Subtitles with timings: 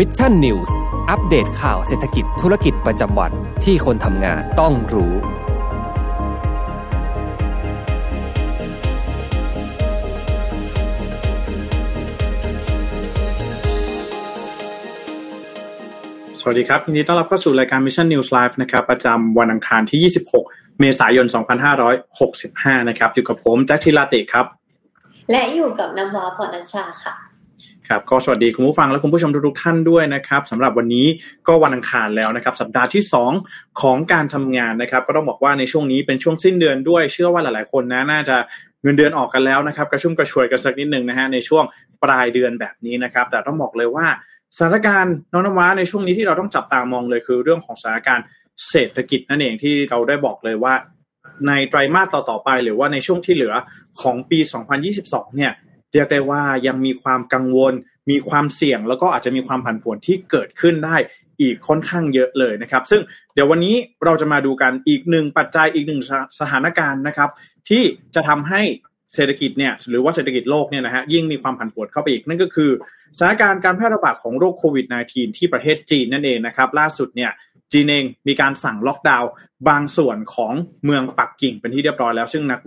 [0.00, 0.76] Mission News
[1.10, 3.32] อัปเดตข่าวเศรษฐกิจธุรกิจประจำวัน
[3.64, 5.16] ที่คนทำงานต้องรู้ ส
[16.46, 21.26] วัสดีครับยินดีต้อนรับเข้าสู่รายการ Mission News Live นะครับประจำวันอังคารที่ 26 เมษายน
[22.02, 24.46] 2565 นะครับ อยู่กับผมแจ็คทิลาติครับ
[25.30, 27.14] และอยู่กับน้ำว้าพรณชาค่ะ
[27.88, 31.06] ครับก็สวัสดีคุณผู้ฟังและคุณผู้ชมทุกๆท่านด้วยนะครับสำหรับวันนี้
[31.46, 33.02] ก็วันอังคารแล้วนะครับ สัปดาห์ที่
[33.40, 38.36] 2 ของการทำงานนะครับ ก็ต้องบอกว่าในช่วงนี้เป็นช่วงสิ้นเดือนด้วย เชื่อว่าหลายๆคนนะน่าจะ
[38.82, 41.64] เงินเดือนออกกันแล้วนะครับ กระชุ่มกระชวยกันสักนิดหนึ่งนะฮะในช่วง
[42.02, 44.06] ปลายเดือนแบบนี้นะครับ แต่ต้องบอกเลยว่า
[44.56, 48.24] สถานการณ์น้องน้ำว้าในช่วงนี้ที่เราต้องจับตามองเลยคือเรื่องของสถานการณ์
[48.70, 50.74] เศรษฐกิจนั่นเองที่เราได้บอกเลยว่า
[51.46, 53.54] ในไตรมาสต่อๆไป หรือว่าในช่วงที่เหลือ
[54.02, 54.38] ของปี
[54.86, 55.52] 2022 เนี่ย
[55.94, 57.74] เรียกได้ว่ายังมีความกังวล
[58.10, 60.96] มีความเสี่ยง แล้วก็อาจจะมีความผันผวนที่เกิดขึ้นได้
[61.40, 63.00] อีกค่อนข้างเยอะเลยนะครับ ซึ่ง
[63.34, 63.74] เดี๋ยววันนี้
[64.04, 66.00] เราจะมาดูกันอีกหนึ่งปัจจัยอีกหนึ่ง
[66.40, 67.30] สถานการณ์นะครับ
[67.68, 67.82] ที่
[68.14, 68.62] จะทำให้
[69.14, 72.70] เศรษฐกิจเนี่ยหรือว่าเศรษฐกิจโลกเนี่ยนะฮะยิ่งมีความผันผวนเข้าไปอีก นั่นก็คือ
[73.18, 77.30] สถานการณ์การแพร่ระบาดของโรคโควิด -19 ที่ประเทศจีนนั่นเองนะครับ ล่าสุดเนี่ย
[77.72, 79.30] จีนเองมีการสั่งล็อกดาวน์
[79.68, 80.52] บางส่วนของ
[80.84, 82.60] เมืองปักกิ่งเป็นที่เรียบร้อยแล้ว ซึ่งนัก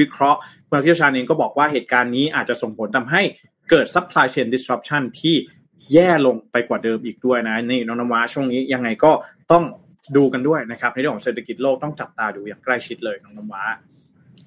[0.00, 0.40] วิเคราะห์
[0.70, 3.22] นักวิชาชาญเองก็บอกว่าเหตุการณ์นี้อาจจะส่งผลทำให้
[3.70, 5.36] เกิด supply chain disruption ที่
[5.92, 9.12] แย่ลงไปกว่าเดิมอีกด้วยนะนี่น้องนวาช่วงนี้ยังไงก็
[9.52, 9.64] ต้อง
[10.16, 13.64] ดูกันด้วยนะครับในเรื่องของเศรษฐกิจโลกต้องจับตาดูอย่างใกล้ชิดเลยน้องนวา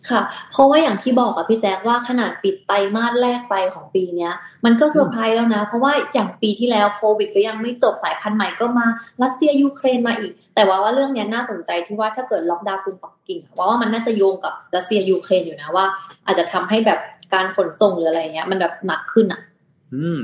[0.09, 4.33] ค่ะ เพราะว่าอย่างที่บอกอะพี่แจ๊คว่าขนาดปิดไตรมาสแรกไปของปีเนี้ย
[4.65, 8.85] มันก็เซอร์ไพรส์แล้วนะ เพราะว่าอย่างปีที่แล้วโควิดก็ยังไม่จบสายพันธุ์ใหม่ก็มา
[9.23, 15.85] รัสเซียยูเครนมาอีก แต่ว่าว่าเรื่องนี้น่าสนใจที่ว่าถ้าเกิดล็อกดาวน์กรุงปักกิ่งว่าว่ามันน่าจะโยงกับรัสเซียยูเครนอยู่นะว่า
[16.25, 16.99] อาจจะทำให้แบบ
[17.33, 19.41] การขนส่งหรืออะไรเงี้ย มันแบบหนักขึ้นอะ
[19.95, 20.21] อืม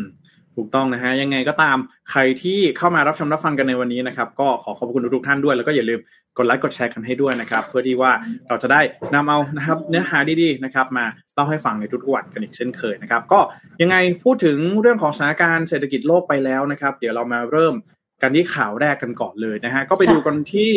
[0.56, 1.78] ถูกต้องนะฮะยังไงก็ตาม
[2.12, 6.00] ใครที่เข้ามารับชมรับฟังกันในวันนี้นะครับ ก็ขอขอบคุณทุกท่านด้วยแล้วก็อย่าลืม
[6.38, 8.12] กดไลค์กดแชร์กันให้ด้วยนะครับ เพื่อที่ว่า
[8.48, 8.82] เราจะได้
[9.14, 13.40] นำเอานะครับเนื้อหาดีๆนะครับ มาเล่าให้ฟังในทุกวันกันอีกเช่นเคยนะครับ ก็
[13.82, 17.76] ยังไงพูดถึงเรื่องของสถานการณ์เศรษฐกิจโลกไปแล้วนะครับ เดี๋ยวเรามาเริ่ม
[18.22, 20.72] กันที่ข่าวแรกกันก่อนเลยนะฮะก็ไปดูกันที่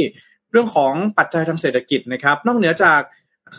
[0.51, 3.01] เรื่องของปัจจัยทางเศรษฐกิจนะครับ นอกเหนือจาก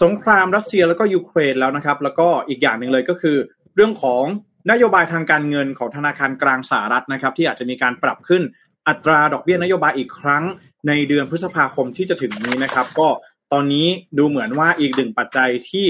[0.03, 3.37] สงครามรัสเซียแล้วก็ยูเครนแล้วนะครับ แล้วก็อีกอย่างหนึ่งเลยก็คือ
[3.75, 4.23] เรื่องของ
[4.71, 8.43] นโยบายทางการเงินของธนาคารกลางสหรัฐนะครับ ที่อาจจะมีการปรับขึ้น
[8.87, 10.43] อัตราดอกเบี้ยนโยบายอีกครั้ง
[10.87, 13.07] ในเดือนพฤษภาคมที่จะถึงนี้นะครับ ก็
[13.53, 13.87] ตอนนี้
[14.17, 15.87] ดูเหมือนว่าอีกหนึ่งปัจจัยที่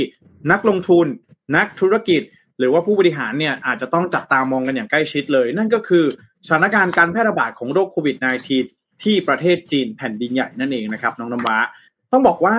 [0.51, 1.07] นักลงทุน
[1.55, 2.21] นักธุรกิจ
[2.57, 6.05] หรือว่าผู้บริหารเนี่ยอาจจะต้องจับตามองกันอย่างใกล้ชิดเลย นั่นก็คือ
[6.45, 8.15] สถานการณ์การแพร่ระบาดของโรคโควิด
[8.59, 11.57] -19 ที่ประเทศจีนแผ่นดินใหญ่นั่นเองนะครับ น้องน้ำว้า
[12.11, 12.57] ต้องบอกว่า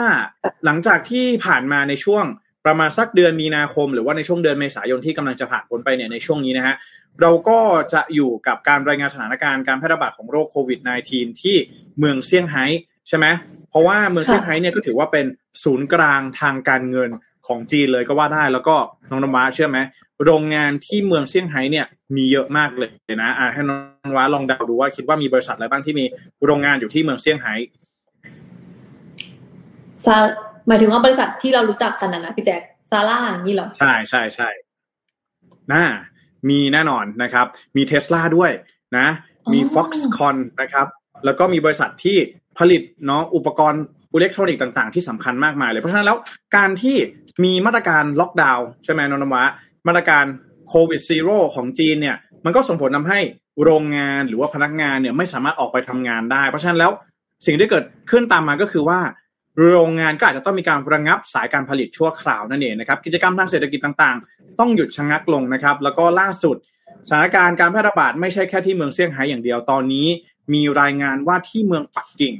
[0.64, 2.24] หลังจากที่ผ่านมาในช่วง
[2.66, 6.74] ประมาณสักเดือนมีนาคม หรือว่าในช่วงเดือนเมษายนที่กำลังจะผ่านพ้นไปเนี่ยในช่วงนี้นะฮะ
[7.20, 7.58] เราก็
[7.92, 11.56] จะอยู่กับการรายงานสถานการณ์การแพร่ระบาดของโรคโควิด -19 ที่
[11.98, 12.64] เมืองเซี่ยงไฮ้
[13.08, 13.26] ใช่ไหม
[13.70, 15.26] เพราะว่าเมืองเซี่ยงไฮ้เนี่ยก็ถือว่าเป็น
[15.64, 17.10] ศูนย์กลางทางการเงิน
[17.46, 18.76] ของจีนเลยก็ว่าได้แล้วก็
[19.10, 19.78] น้องน้ำว้าเชื่อไหม
[20.24, 22.90] โรงงานที่เมืองเซี่ยงไฮ้เนี่ยมีเยอะมากเลย
[23.22, 26.04] นะอ่าให้น้องน้ำว้าลองเดาดูว่าคิดว่ามีบริษัทอะไรบ้างที่มี
[26.44, 27.54] โรงงานอยู่ที่เมืองเซี่ยงไฮ้
[30.66, 34.48] หมายถึงว่าบริษัทที่เรารู้จักกันนะนะพี่แจ๊คซาร่าอย่างนี้หรอ ใช่ใช่ใช่
[35.72, 35.84] น่า
[36.48, 37.46] มีแน่นอนนะครับ
[37.76, 38.50] มีเทสลาด้วย
[38.96, 39.06] นะ
[39.52, 40.86] มี Foxconn นะครับ
[41.24, 42.16] แล้วก็มีบริษัทที่
[42.58, 43.82] ผลิตเนาะอุปกรณ์
[44.12, 46.18] อิเล็กทรอนิกส์ต่างๆที่สำคัญมากมายเลย เพราะฉะนั้นแล้ว
[46.56, 46.96] การที่
[47.44, 49.44] มีมาตรการล็อกดาวน์ใช่ไหมนนวะ
[49.86, 50.24] มาตรการ
[50.68, 53.20] โควิด zero ของจีนเนี่ยมันก็ส่งผลทำให้
[53.64, 56.90] โรงงานหรือว่าพนักงานเนี่ยไม่สามารถออกไปทำงานได้ เพราะฉะนั้นแล้ว
[57.46, 58.98] สิ่งที่เกิดขึ้นตามมาก็คือว่า
[59.70, 66.56] โรงงานก็อาจจะต้องมีการระงับสายการผลิตชั่วคราวนั่นเองนะครับกิจกรรมทางเศรษฐกิจต่างๆ ต้องหยุดชะงักลงนะครับแล้วก็ล่าสุด
[67.08, 70.06] สถานการณ์การแพร่ระบาดไม่ใช่แค่ที่เมืองเซี่ยงไฮ้อย่างเดียวตอนนี้
[70.54, 72.34] มีรายงานว่าที่เมืองปักกิ่ง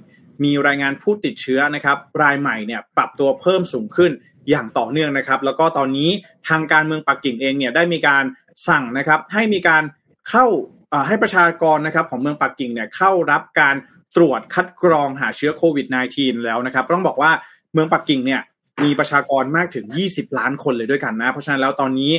[0.45, 4.13] มีรายงานผู้ติดเชื้อนะครับรายใหม่เนี่ยปรับตัวเพิ่มสูงขึ้น
[4.51, 6.11] อย่างต่อเนื่องนะครับ แล้วก็ตอนนี้
[6.49, 8.25] ทางการเมืองปักกิ่งเองเนี่ยได้มีการ
[8.69, 9.83] สั่งนะครับให้มีการ
[10.29, 10.47] เข้า
[11.07, 13.77] ให้ประชากรนะครับของเมืองปักกิ่งเนี่ยเข้ารับการ
[14.17, 15.87] ตรวจคัดกรองหาเชื้อโควิด
[16.17, 17.31] -19 แล้วนะครับ ต้องบอกว่า
[17.73, 18.41] เมืองปักกิ่งเนี่ย
[18.85, 22.13] มีประชากรมากถึง 20 ล้านคนเลยด้วยกันนะ เพราะฉะนั้นแล้วตอนนี้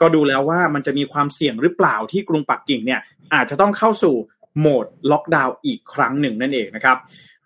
[0.00, 3.00] ก็ดูแล้วว่ามันจะมีความเสี่ยงหรือเปล่าที่กรุงปักกิ่งเนี่ย
[3.34, 4.14] อาจจะต้องเข้าสู่
[4.58, 6.96] โหมดล็อกดาวน์อีกครั้งหนึ่งนั่นเองนะครับ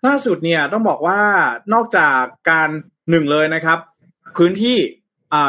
[0.05, 1.19] ล่าสุดเนี่ยต้องบอกว่า
[1.73, 2.19] นอกจาก
[2.49, 2.69] การ
[3.09, 3.77] หนึ่งเลยนะครับ
[4.37, 4.77] พื้นที่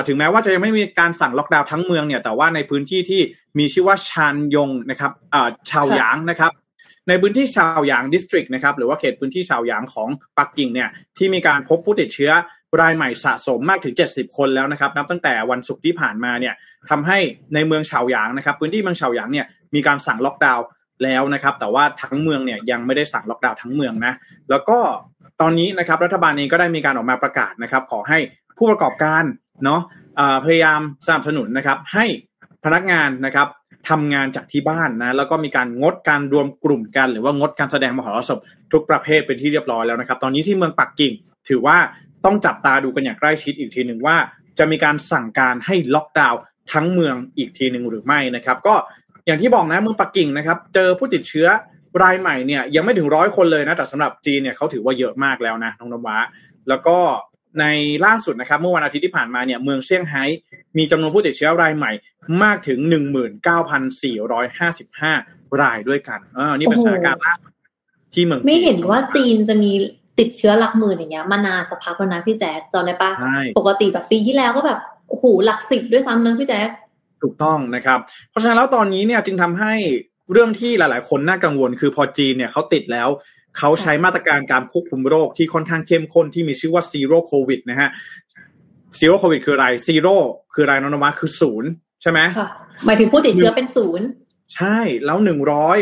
[0.06, 3.20] ถึงแม้ว่าจะยังไม่มีการสั่งล็อกดาวน์ทั้งเมืองเนี่ยแต่ว่าในพื้นที่ที่
[3.58, 5.12] มีชื่อว่าชานยงนะครับ
[5.70, 6.52] ชาวหยางนะครับ
[7.10, 10.08] ในพื้นที่ชาวหยางดิสตริกนะครับหรือว่าเขตพื้นที่ชาวหยางของ
[10.38, 12.32] ปักกิ่งเนี่ยที่มีการพบผู้ติดเชื้อ
[12.80, 16.54] รายใหม่สะสมมากถึง 70 คนแล้วนะครับ นับตั้งแต่วันศุกร์ที่ผ่านมาเนี่ย
[16.90, 17.18] ทำให้
[17.54, 20.66] ในเมืองชาวหยางนะครับ พื้นที่เมืองชาวหยางเนี่ยมีการสั่งล็อกดาวน์
[21.04, 24.14] แล้วนะครับ แต่ว่าทั้งเมืองเนี่ยยังไม่ได้สั่งล็อกดาวน์ทั้งเมืองนะ
[24.50, 24.78] แล้วก็
[25.40, 28.18] ตอนนี้นะครับรัฐบาลเองก็ได้มีการออกมาประกาศนะครับ ขอให้
[28.58, 29.24] ผู้ประกอบการ
[29.64, 29.80] เนาะ
[30.44, 32.04] พยายามสนับสนุนนะครับ ให้
[32.64, 33.48] พนักงานนะครับ
[33.88, 38.38] ทำงานจากที่บ้านนะแล้วก็มีการงดการรวมกลุ่มกัน หรือว่างดการแสดงมหรสพ
[38.72, 41.12] ทุกประเภทเป็นที่เรียบร้อยแล้วนะครับ ตอนนี้ที่เมืองปักกิ่ง
[41.48, 41.76] ถือว่า
[42.24, 44.16] ต้องจับตาดูกันอย่างใกล้ชิดอีกทีหนึ่งว่า
[44.58, 46.40] จะมีการสั่งการให้ล็อกดาวน์
[46.72, 48.74] ทั้งเมืองอีกทีหนึ่งหรือไม่นะครับ ก็
[49.26, 51.46] อย่างที่บอกนะเมืองปักกิ่งนะครับ เจอผู้ติดเชื้อ
[52.02, 56.18] รายใหม่เนี่ยยังไม่ถึงร้อยคนเลยนะแต่สำหรับจีนเนี่ยเขาถือว่าเยอะมากแล้วนะน้องนวะ
[56.68, 56.96] แล้วก็
[57.60, 57.64] ใน
[58.04, 60.24] ล่าสุดนะครับเมื่อวันอาทิตย์ที่ผ่านมาเนี่ยเมืองเซี่ยงไฮ้
[60.78, 61.92] มีจำนวนผู้ติดเชื้อรายใหม่
[62.42, 65.12] มากถึงหนึ่งหมื่นเก้าพันสี่ร้อยห้าสิบห้า
[65.60, 67.52] รายด้วยกันเออนี่เป็นสถานการณ์ล่าสุด
[68.14, 69.70] ที่เมืองไม่เห็นว่าจีนจะมี
[70.18, 73.10] ติดเชื้อหลักหมื่นอย่างเงี้ยมานานสักพักแล้วนะพี่แจ๊คจำได้ปะ
[73.58, 76.68] ปกติแบบปีที่แล้วก็แบบโอ้โหหลักสิบด้วยซ้ำเนอะพี่แจ๊ค
[77.22, 77.98] ถูกต้องนะครับ
[78.30, 79.72] เพราะฉะนั้นแล้วตอนนี้เนี่ยจึงทำให้
[80.32, 83.08] เรื่องที่หลาย ๆ คนน่ากังวล คือพอจีนเนี่ยเขาติดแล้ว
[83.58, 87.90] เขาใช้มาตรการการควบคุมโรคที่ค่อนข้างเข้มข้นที่มีชื่อว่า zero โควิดนะฮะ
[88.98, 90.16] zero โควิดคืออะไร zero
[90.54, 91.70] คืออะไรนนมาคือศูนย์
[92.02, 92.20] ใช่ไหม
[92.86, 94.06] หมายถึงผู้ติดเชื้อเป็นศูนย์
[94.56, 95.78] ใช่แล้วหนึ่งร้อย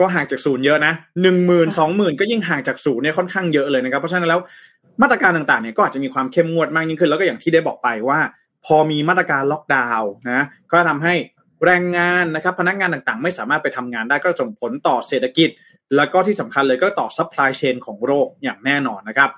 [0.00, 0.92] ก็ห่างจากศูนย์เยอะนะ
[1.22, 4.40] หนึ่งหมื่นสองหมื่นก็ยิ่งห่างจากศูนย์เนี่ยค่อนข้างเยอะเลยนะครับ เพราะฉะนั้นแล้ว
[5.02, 8.18] มาตรการต่างๆเนี่ยก็อาจจะมีความเข้มงวดมากยิ่งขึ้น แล้วก็อย่างที่ได้บอกไปว่า
[8.66, 11.14] พอมีมาตรการล็อกดาวน์นะก็ทำให้
[11.64, 15.48] แรงงานนะครับ พนักงานต่างๆ ไม่สามารถไปทำงานได้ก็ส่งผลต่อเศรษฐกิจ
[15.96, 19.30] แล้วก็ที่สำคัญเลยก็ต่อ supply chain ของโลกอย่างแน่นอนนะครับ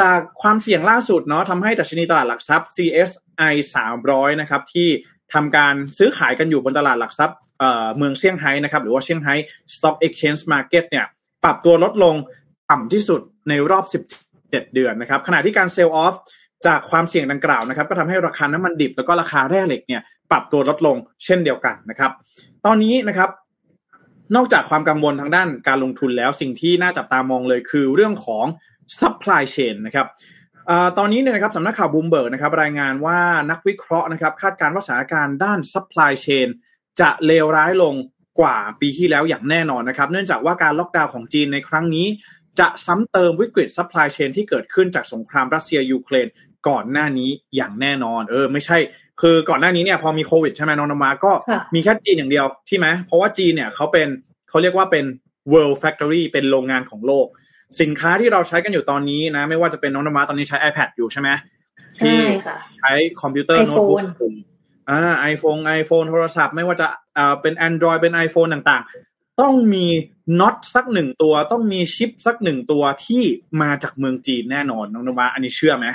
[0.00, 3.54] จากความเสี่ยงล่าสุดเนาะทำให้ดัชนีตลาดหลักทรัพย์ CSI
[3.96, 4.88] 300 นะครับ ที่
[5.34, 7.38] ทำการซื้อขายกันอยู่บนตลาดหลักทรัพย์
[7.96, 9.34] เมืองเซี่ยงไฮ้นะครับ หรือว่าเซี่ยงไฮ้
[9.74, 11.06] Stock Exchange Market เนี่ย
[11.44, 12.14] ปรับตัวลดลง
[12.70, 13.84] ต่ำที่สุดในรอบ
[14.24, 16.14] 17 เดือนนะครับ ขณะที่การเซลล์ออฟ
[16.66, 22.10] จากความเสี่ยงดังกล่าวนะครับ ก็ทำให้ราคาน้ำมันดิบแล้วก็ราคาแร่เหล็กเนี่ยปรับตัวลดลงเช่นเดียวกันนะครับ
[22.64, 23.30] ตอนนี้นะครับ
[24.36, 28.46] นอกจากความกังวลทางด้านการลงทุนแล้วสิ่งที่น่าจับตามองเลยคือเรื่องของ
[29.00, 30.06] supply chain นะครับ
[30.68, 33.20] อตอนนี้เนี่ยนะครับสำนักข่าวบูมเบิร์กนะครับรายงานว่า
[33.50, 36.48] นักวิเคราะห์นะครับคาดการณ์ว่าสถานการณ์ด้าน supply chain
[37.00, 37.94] จะเลวร้ายลง
[38.40, 42.06] กว่าปีที่แล้วอย่างแน่นอนนะครับ เนื่องจากว่าการล็อกดาวน์ของจีนในครั้งนี้
[42.60, 46.26] จะซ้ำเติมวิกฤต supply chain ที่เกิดขึ้นจากสงครามรัสเซียยูเครน
[46.68, 48.78] ก่อนหน้านี้อย่างแน่นอน เออ ไม่ใช่
[49.20, 51.32] คือก่อนหน้านี้เนี่ยพอมีโควิดใช่ไหมน้องนมาก็
[51.74, 54.08] มีแค่จีนอย่างเดียวที่ไหมเพราะว่าจีนเนี่ยเขาเป็น
[54.48, 55.04] เขาเรียกว่าเป็น
[55.52, 57.26] world factory เป็นโรงงานของโลก
[57.80, 61.28] สินค้าที่เราใช้กันอยู่ตอนนี้นะ ไม่ว่าจะเป็นน้องนมาตอนนี้ใช้ iPad อยู่ใช่ไหม
[61.98, 62.18] ที่
[62.78, 64.00] ใช้คอมพิวเตอร์โน้ตบุ๊ก
[64.90, 66.86] อ่า iPhone iPhone โทรศัพท์ ไม่ว่าจะ
[67.18, 69.86] อ่าเป็น Android เป็น iPhone ต่างๆ ต้องมี
[70.40, 73.22] น็อตสักหนึ่งตัว ต้องมีชิปสักหนึ่งตัวที่
[73.62, 75.86] มาจากเมืองจีนแน่นอนน้องนมาอันนี้เชื่อไหม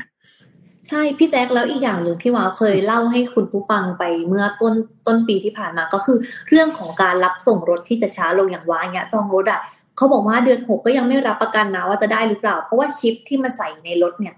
[0.90, 4.74] ใช่พี่แจ็คแล้วอีกอย่างหนึ่งพี่วาวเคยเล่าให้คุณผู้ฟังไปเมื่อต้น
[5.08, 6.18] ต้นปีที่ผ่านมาก็คือ
[6.50, 9.62] เรื่องของการรับส่งรถที่จะช้าลงอย่างว่าเงี้ยจองรถอะ
[9.98, 14.36] เขาบอกว่าเดือนหกก็ยังไม่รับประกันนะว่าจะได้หรือเปล่า เพราะว่าชิปที่มาใส่ในรถเนี่ย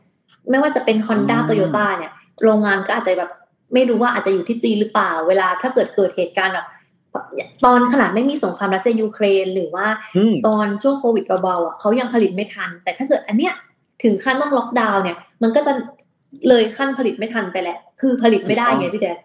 [0.50, 2.12] ไม่ว่าจะเป็น Honda t o y โ t a เนี่ย
[2.44, 3.32] โรงงานก็อาจจะแบบ
[3.74, 6.68] ไม่รู้ว่าอาจจะอยู่ที่จีนหรือเปล่า เวลาถ้าเกิดเกิดเหตุการณ์แบบ
[7.66, 9.88] ตอนขนาดไม่มีสงครามรัสเซียยูเครน หรือว่า
[10.48, 13.54] ตอนช่วงโควิดเบาๆอะเขายังผลิตไม่ทัน แต่ถ้าเกิดอันเนี้ย
[14.04, 15.74] ถึงขั้นต้องล็อกดาวน์เนี่ย มันก็จะ
[16.50, 19.18] เลยขั้นผลิตไม่ทันไปแหละคือผลิตไม่ได้ไงพี่แจ็ค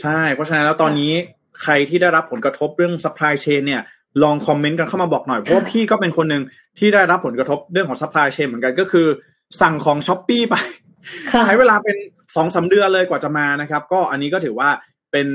[0.00, 1.12] ใช่ เพราะฉะนั้นแล้วตอนนี้
[1.62, 3.82] ใครที่ได้รับผลกระทบเรื่อง supply chain เนี่ย
[4.22, 6.42] ลองคอมเมนต์กันเข้ามาบอกหน่อยเพราะพี่ก็เป็นคนหนึ่ง
[6.78, 9.06] ที่ได้รับผลกระทบเรื่องของ supply chain เหมือนกันก็คือ
[9.60, 10.54] สั่งของ Shopee ไป
[11.46, 11.96] ใช้เวลาเป็น
[12.36, 14.70] สองสามเดือนเลยกว่าจะมานะครับ ก็อันนี้ก็ถือว่า
[15.12, 15.26] เป็น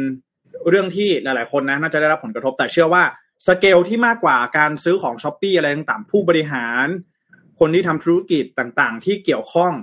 [0.70, 3.04] เรื่องที่หลาย ๆ คนนะน่าจะได้รับผลกระทบ แต่เชื่อว่า
[3.48, 6.88] สเกลที่มากกว่าการซื้อของ Shopee อะไรต่างๆผู้บริหาร
[7.60, 9.74] คนที่ทำธุรกิจต่างๆ ที่เกี่ยวข้อง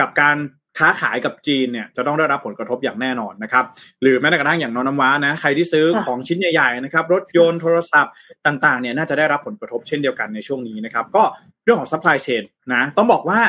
[0.00, 0.36] กับการ
[0.78, 3.64] ค้าขายกับจีนเนี่ยจะต้องได้รับผลกระทบอย่างแน่นอนนะครับ
[4.02, 8.12] หรือแม้แต่กระทั่งอย่างนอนน้ำว้านะใครที่ซื้อของชิ้นใหญ่ๆนะครับรถยนต์โทรศัพท์
[8.46, 11.22] ต่างๆเนี่ยน่าจะได้รับผลกระทบเช่นเดียวกันในช่วงนี้นะครับ ก็
[11.64, 12.42] เรื่องของ supply chain
[12.74, 13.40] นะต้องบอกว่า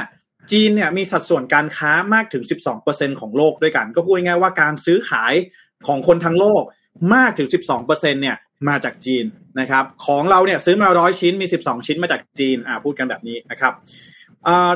[0.52, 2.44] จีนเนี่ยมีสัดส่วนการค้ามากถึง
[2.82, 5.34] 12%ของโลกด้วยกัน ก็พูดง่ายๆว่าการซื้อขาย
[5.88, 6.64] ของคนทั้งโลก
[7.16, 7.48] มากถึง
[7.80, 8.38] 12%เนี่ย
[8.68, 9.26] มาจากจีน
[9.60, 13.74] นะครับ ของเราเนี่ยซื้อมาร้อยชิ้นมี 12 ชิ้นมาจากจีนอ่าพูดกันแบบนี้นะครับ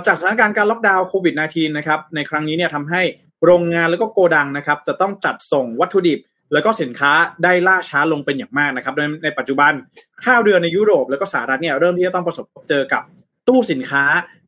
[0.05, 3.01] จากสถานการณ์การล็อกดาวน์โควิด -19 นะครับในครั้งนี้เนี่ยทำให้
[3.45, 6.19] โรงงานแล้วก็โกดังนะครับจะต้องจัดส่งวัตถุดิบ
[6.53, 7.11] แล้วก็สินค้า
[7.43, 9.71] ได้ล่าช้าลงเป็นอย่างมากนะครับโดยในปัจจุบัน
[10.23, 13.01] ท่าวเรือในยุโรป แล้วก็สหรัฐเนี่ยเริ่มที่จะต้องประสบเจอกับ
[13.47, 14.03] ตู้สินค้า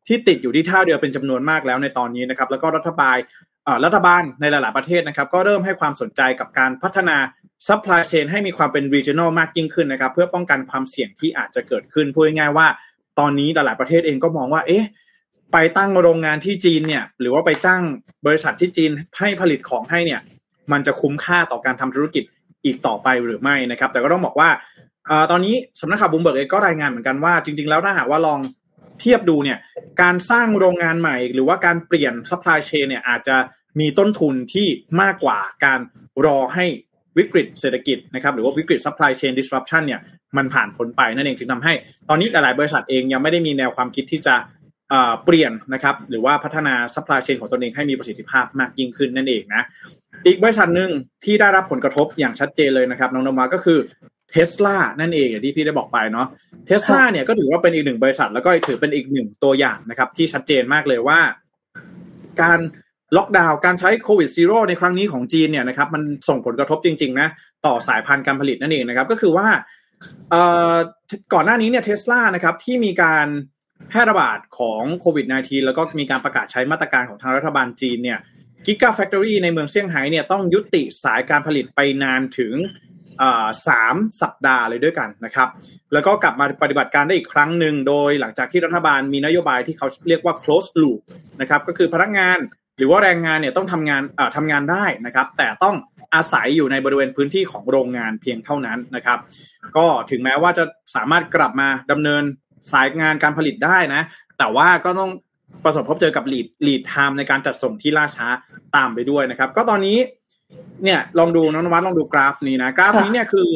[0.07, 3.17] ที่ติดอยู่ที่ท่าเรือเป็นจำนวนมากแล้วในตอนนี้นะครับแล้วก็รัฐบาล
[3.85, 7.17] รัฐบาลในหลาย ๆ ประเทศนะครับ ก็เริ่มให้ความสนใจกับการพัฒนา
[7.67, 12.67] supply chain ให้มีความเป็น regional มากยิ่งขึ้นนะครับ เพื่อป้องกันความเสี่ยงที่อาจจะเกิดขึ้นพูดง่ายๆว่า
[13.19, 14.85] ตอนนี้หลาย ๆ ประเทศเองก็มองว่าเอ๊ะ
[15.53, 17.81] ไปตั้งโรงงานที่จีนเนี่ย หรือว่าไปตั้ง
[18.25, 20.21] บริษัทที่จีนให้ผลิตของให้เนี่ย
[20.71, 22.23] มันจะคุ้มค่าต่อการทำธุรกิจ
[22.65, 24.49] อีกต่อไปหรือไม่นะครับ แต่ก็ต้องบอกว่า
[25.31, 28.39] ตอนนี้สำนักข่าวบลูมเบิร์กเองก็รายงานเหมือนกันว่า จริง ๆ แล้วถ้าหากว่าลอง
[28.99, 29.57] เทียบดูเนี่ย
[30.01, 33.37] การสร้างโรงงานใหม่ หรือว่าการเปลี่ยน supply chain เนี่ยอาจจะ
[33.79, 34.67] มีต้นทุนที่
[35.01, 35.79] มากกว่าการ
[36.25, 36.65] รอให้
[37.17, 40.01] วิกฤตเศรษฐกิจนะครับหรือว่าวิกฤต supply chain disruption เนี่ย
[40.37, 41.73] มันผ่านพ้นไปนั่นเองจึงทำให้
[42.09, 44.35] ตอนนี้หลายๆบริษัทเองยังไม่ได้มีแนวความคิดที่จะ
[45.25, 49.63] เปลี่ยนนะครับหรือว่าพัฒนา supply chain ของตนเองให้มีประสิทธิภาพมากยิ่งขึ้นนั่นเองนะ
[50.25, 50.91] อีกบริษัทหนึ่ง
[51.25, 53.79] ที่ได้รับผลกระทบอย่างชัดเจนเลยนะครับน้องนมาก็คือ
[54.31, 56.27] เทสลานั่นเองอย่างที่พี่ได้บอกไปเนาะ
[56.65, 61.19] เทสลาเนี่ยก็ถือว่าเป็นอีกหนึ่งบริษัท แล้วก็ถือเป็นอีกหนึ่งตัวอย่างนะครับ ที่ชัดเจนมากเลยว่า
[62.41, 62.60] การ
[63.17, 67.27] ล็อกดาวน์การใช้โควิด zero ในครั้งนี้ของจีนเนี่ยนะครับมันส่งผลกระทบจริงๆนะ
[67.65, 69.48] ต่อสายพันธุ์การผลิตนั่นเองนะครับ ก็คือว่า
[71.34, 73.27] ก่อนหน้านี้เนี่ยเทสลานะครับที่มีการ
[73.89, 78.19] แพร่ระบาดของโควิด -19 แล้วก็มีการประกาศใช้มาตรการของทางรัฐบาลจีนเนี่ย
[78.65, 82.55] Gigafactory ในเมืองเซี่ยงไฮ้เนี่ยต้องยุติสายการผลิตไปนานถึง
[83.67, 85.50] สามสัปดาห์เลยด้วยกันนะครับ
[85.93, 91.00] แล้วก็กลับมาปฏิบัติการได้อีกครั้งหนึ่งโดยหลังจากที่รัฐบาลมีนโยบายที่เขาเรียกว่า close loop
[91.41, 92.38] นะครับก็คือพนักงาน
[92.77, 94.01] หรือว่าแรงงานเนี่ยต้องทำงาน
[94.36, 95.75] ทำงานได้นะครับ แต่ต้อง
[96.15, 99.19] อาศัยอยู่ในบริเวณพื้นที่ของโรงงานเพียงเท่านั้นนะครับ
[99.77, 100.63] ก็ถึงแม้ว่าจะ
[100.95, 102.24] สามารถกลับมาดำเนิน
[102.71, 104.01] สายงานการผลิตได้นะ
[104.37, 105.11] แต่ว่าก็ต้อง
[105.63, 108.27] ประสบพบเจอกับ lead lead time ในการจัดส่งที่ล่าช้า
[108.75, 109.97] ตามไปด้วยนะครับ ก็ตอนนี้
[110.83, 113.49] เนี่ยลองดูน้องนวาลองดูกราฟนี้นะกราฟนี้เนี่ยคือ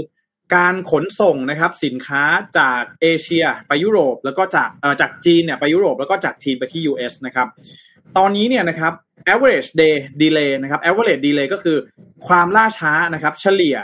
[0.56, 2.24] การขนส่งนะครับสินค้า
[2.58, 7.48] จากเอเชียไปยุโรป แล้วก็จากเอ่อจากจีนเนี่ยไปยุโรปแล้วก็จากจีนไปที่ US นะครับ
[8.18, 8.94] ตอนนี้เนี่ยนะครับ
[9.34, 11.78] average day delay นะครับ average delay ก็คือ
[12.28, 13.78] ความล่าช้านะครับ เฉลี่ย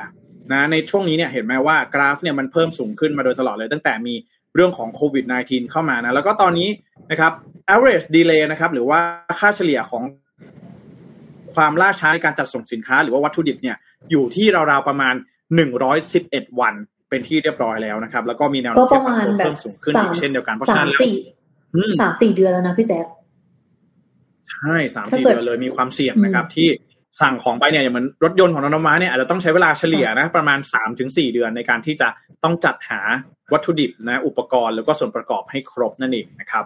[0.52, 4.16] นะในช่วงนี้เนี่ยเห็นไหมว่ากราฟเนี่ยมันเพิ่มสูงขึ้นมาโดยตลอดเลยตั้งแต่มี
[4.56, 6.68] เรื่องของโควิด -19 เข้ามานะ แล้วก็ตอนนี้
[7.12, 7.32] นะครับ
[7.74, 9.00] average delay นะครับหรือว่า
[9.40, 10.04] ค่าเฉลี่ยของ
[11.56, 13.78] ความล่าช้าในการจัดส่งสินค้า หรือว่าวัตถุดิบเนี่ย
[14.12, 15.16] อยู่ที่ราวๆประมาณ
[15.88, 16.74] 111 วัน
[17.10, 19.00] เป็นที่เรียบร้อยแล้วนะครับ แล้วก็มีแนวโน้มที่
[19.40, 20.90] เพิ่มสูงขึ้นอีกเช่นเดียวกันเพราะฉะนั้น
[22.02, 23.06] สามสี่เดือนแล้วนะพี่แจ๊ค
[24.52, 26.68] ใช่สามสี่เดือนเลยมีความเสี่ยงนะครับที่
[27.22, 32.08] สั่งของไปเนี่ยอย่างเหมือนรถยนต์ของน้องม้าเนี่ยอาจจะต้องใช้เวลาเฉลี่ยนะประมาณสามถึงสี่เดือนในการที่จะ
[32.44, 33.00] ต้องจัดหา
[33.54, 36.66] วัตถุดิบนะอุปกรณ์แล้วก็ส่วนประกอบให้ครบนั่นเองนะครับ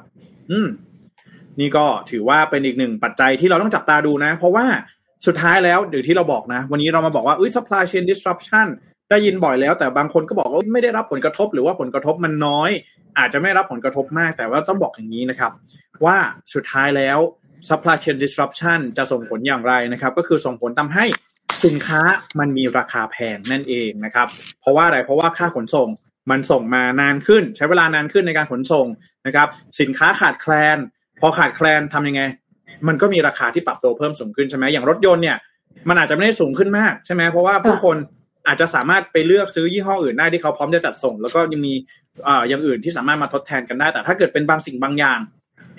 [0.51, 0.67] อืม
[1.59, 4.65] นี่ก็ถือว่าเป็นอีกหนึ่งปัจจัยที่เราต้องจับตาดูนะ เพราะว่า
[5.27, 8.67] สุดท้ายแล้วเดี๋ยวที่เราบอกนะ วันนี้เรามาบอกว่าอุ้ย supply chain disruption
[9.09, 12.69] ได้ยินบ่อยแล้ว แต่บางคนก็บอกว่าไม่ได้รับผลกระทบหรือว่าผลกระทบมันน้อย
[13.17, 15.51] อาจจะไม่รับผลกระทบมาก แต่ว่าต้องบอกอย่างนี้นะครับ
[16.05, 16.17] ว่า
[16.53, 17.19] สุดท้ายแล้ว
[17.70, 21.05] supply chain disruption จะส่งผลอย่างไรนะครับ ก็คือส่งผลทาให้
[21.65, 22.01] สินค้า
[22.39, 24.27] มันมีราคาแพงนั่นเองนะครับ
[24.62, 25.88] เพราะว่าอะไรเพราะว่าค่าขนส่ง
[26.32, 28.88] มันส่งมานานขึ้น ใช้เวลานานขึ้นในการขนส่ง
[29.25, 29.48] นะครับ
[29.79, 30.77] สินค้าขาดแคลน
[31.22, 32.22] พอขาดแคลนทำยังไง
[32.88, 35.38] มันก็มีราคาที่ปรับตัวเพิ่มสูงขึ้นใช่ไหมอย่างรถยนต์เนี่ย
[35.89, 37.98] มันอาจจะไม่ได้สูงขึ้นมากใช่ไหมเพราะว่าผู้คน
[38.48, 41.74] อาจจะสามารถไปเลือกซื้อยี่ห้ออื่นได้ที่เขาพร้อมจะจัดส่ง แล้วก็ยังมี
[42.27, 45.20] อ่าอย่างอื่นที่สามารถมาทดแทนกันได้ แต่ถ้าเกิดเป็นบางสิ่งบางอย่าง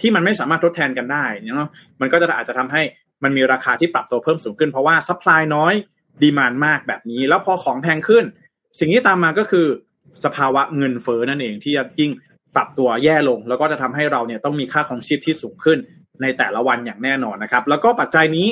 [0.00, 1.70] ที่มันไม่สามารถทดแทนกันได้เนาะ
[2.00, 2.82] มันก็จะอาจจะทำให้
[3.24, 5.74] มันมีราคาที่ปรับตัวเพิ่มสูงขึ้น เพราะว่า supply น้อย
[6.22, 8.24] demand มากแบบนี้ แล้วพอของแพงขึ้น
[8.78, 9.66] สิ่งที่ตามมาก็คือ
[10.24, 12.10] สภาวะเงินเฟ้อนั่นเองที่จะยิ่ง
[12.54, 15.78] ปรับตัวแย่ลง แล้วก็จะทำให้เราเนี่ยต้องมีค่าครองชีพที่สูงขึ้น
[16.22, 18.48] ในแต่ละวันอย่างแน่นอนนะครับ แล้วก็ปัจจัยนี้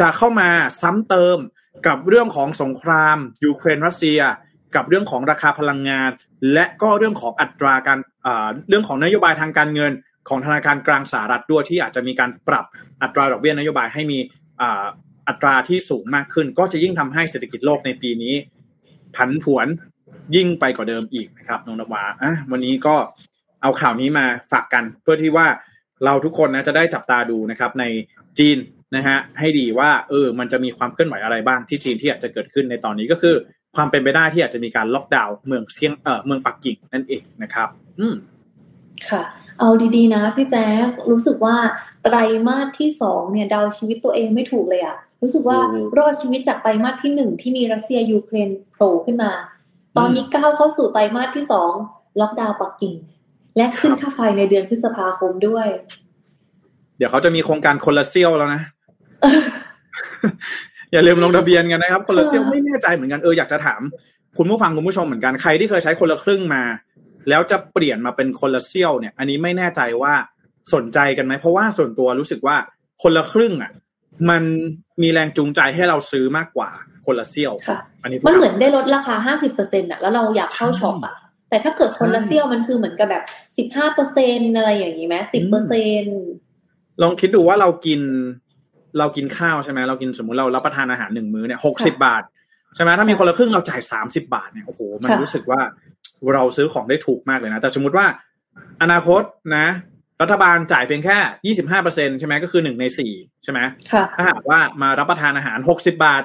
[0.00, 0.50] จะเข้ามา
[0.82, 1.38] ซ้ำเติม
[1.86, 4.20] กับเรื่องของสงครามยูเครนรัสเซีย
[4.74, 6.10] กับเรื่องของราคาพลังงาน
[6.52, 7.98] และก็เรื่องของอัตราการ
[8.68, 9.92] เรื่องของนโยบายทางการเงิน
[10.28, 12.64] ของธนาคารกลางสหรัฐด้วยที่อาจจะมีการปรับ
[13.02, 14.18] อัตราดอกเบี้ยนโยบายให้มี
[15.28, 18.34] อัตราที่สูงมากขึ้น ก็จะยิ่งทำให้เศรษฐกิจโลกในปีนี้
[19.16, 19.66] ผันผวน
[20.36, 22.96] ยิ่งไปกว่าเดิมอีกนะครับน้องนวาอะวันนี้ก็
[23.62, 25.46] เอาข่าวนี้มาฝากกัน เพื่อที่ว่า
[26.04, 27.84] เราทุกคนนะจะได้จับตาดูนะครับใน
[28.38, 28.58] จีน
[28.96, 33.34] นะฮะให้ดีว่าเออมันจะมีความเคลื่อนไหวอะไรบ้างที่จีนที่อาจจะเกิดขึ้นในตอนนี้ก็คือ
[33.76, 37.68] ความเป็นไปได้ที่อาจจะมีการล็อกดาวน์เมืองเซียงเออเมืองปักกิ่งนั่นเองนะครับ
[38.00, 38.14] อืม
[39.10, 39.22] ค่ะ
[39.60, 41.56] เอาดีๆนะพี่แจ๊ครู้สึกว่า
[42.02, 45.58] ไตรมาสที่สองเนี่ยเดาชีวิตตัวเองไม่ถูกเลยอะรู้สึกว่า
[45.98, 49.32] รอดชีวิตจากไตรมาสที่หนึ่งที่มีรัสเซียยูเครนโผล่ขึ้นมา
[49.96, 51.72] ตอนนี้ก้าวเข้าสู่ไตรมาสที่สอง
[52.20, 52.94] ล็อกดาวน์ปักกิ่ง
[53.56, 55.66] และขึ้นค่าไฟในเดือนพฤษภาคมด้วย
[56.98, 58.62] เดี๋ยวเขาจะมีโครงการคนละเซี่ยวแล้วนะ
[60.92, 63.80] อย่าลืมลงทะเบียนกันนะครับ คนละเซี่ยวไม่แน่ใจเหมือนกันเอออยากจะถาม
[64.38, 66.62] คุณผู้ฟังคุณผู้ชมเหมือนกันใครที่เคยใช้คนละครึ่งมา
[67.28, 70.14] แล้วจะเปลี่ยนมาเป็นคนละเซี่ยวเนี่ย อันนี้ไม่แน่ใจว่า
[70.74, 72.56] สนใจกันไหมเพราะว่าส่วนตัวรู้สึกว่า
[73.02, 73.72] คนละครึ่งอะ
[74.30, 74.42] มัน
[75.02, 76.70] มีแรงจูงใจให้เราซื้อมากกว่า
[77.06, 77.52] คนละเซี่ยว
[78.02, 81.14] อันนี้มันเหมือนได้ลดราคาห้าสิบเปอร์เซ็นต์อะแล้วเราอยากเข้าช็อปอะ
[81.50, 83.24] แต่ถ้าเกิดคนละเซี่ยวมันคือเหมือนกับแบบ
[83.56, 86.04] สิบห้าเปอร์เซ็นอะไรอย่างนี้ไหมสิบเปอร์เซ็น
[87.02, 88.00] ลองคิดดูว่าเรากิน
[88.98, 92.22] เรากินข้าวใช่ไหมเรากินสมมุติเรารับประทานอาหารหนึ่งมื้อเนี่ยหกสิบาท
[92.74, 95.60] ใช่ไหมถ้ามีคนละครึ่งเราจ่ายสามสิบาทเนี่ยโอ้โหมันรู้สึกว่า
[96.34, 98.06] เราซื้อของได้ถูกมากเลยนะ แต่สมมติว่า
[98.82, 99.22] อนาคต
[99.56, 99.66] นะ
[100.22, 103.12] รัฐบาลจ่ายเพียงแค่ยี่สิบห้าเปอร์เซ็นใช่ไหมก็คือหนึ่งในสี่
[103.44, 103.60] ใช่ไหม
[103.92, 106.22] ค่ะถ้าหากว่ามารับประทานอาหารหกสิบาท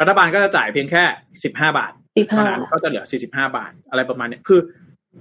[0.00, 1.02] รัฐบาลก็จะจ่ายเพียงแค่
[1.44, 4.60] สิบห้าบาทสิบเท่าห้านั้นก็จะเหลือ45บาทอะไรประมาณเนี้ยคือ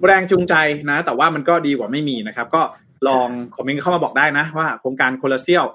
[0.06, 0.56] แรงจูงใจ
[0.90, 2.62] นะ แต่ว่ามันก็ดีกว่าไม่มีนะครับ ก็
[3.08, 5.66] ลองคอมเมนต์เข้ามาบอกได้นะ ว่าโครงการคนละเซี่ยว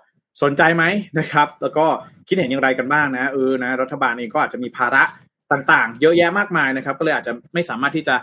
[0.43, 0.85] สนใจไหม
[1.19, 1.87] นะครับ แล้วก็
[2.29, 5.03] คิดเห็นอย่างไรกันบ้างนะเออนะ รัฐบาลเองก็อาจจะมีภาระ
[5.53, 8.15] ต่างๆ เยอะแยะมากมายนะครับ ก็เลยอาจจะไม่สามารถที่จะ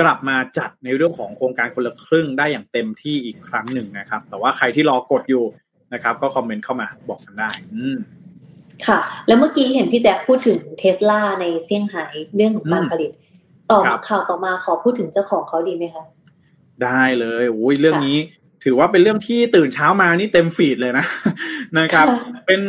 [0.00, 5.44] กลับมาจัดในเรื่องของโครงการคนละครึ่งได้อย่างเต็มที่อีกครั้งหนึ่งนะครับ แต่ว่าใครที่รอกดอยู่
[5.94, 7.96] นะครับ ก็คอมเมนต์เข้ามาบอกกันได้อืม
[8.86, 12.04] ค่ะ แล้วเมื่อกี้เห็นพี่แจ๊คพูดถึงเทสลาในเซี่ยงไฮ้
[12.36, 13.10] เรื่องของการอืมผลิต
[13.70, 16.04] ต่อครัมาบข่าวต่อมาขอพูดถึงเจ้าของเขาดีไหมคะ
[16.84, 18.16] ได้เลยโอ้ยเรื่องนี้
[18.64, 21.06] ถือว่าเป็นเรื่องที่ตื่นเช้ามานี่เต็มฟีดเลยนะ
[21.78, 22.06] นะครับ
[22.46, 22.60] เป็น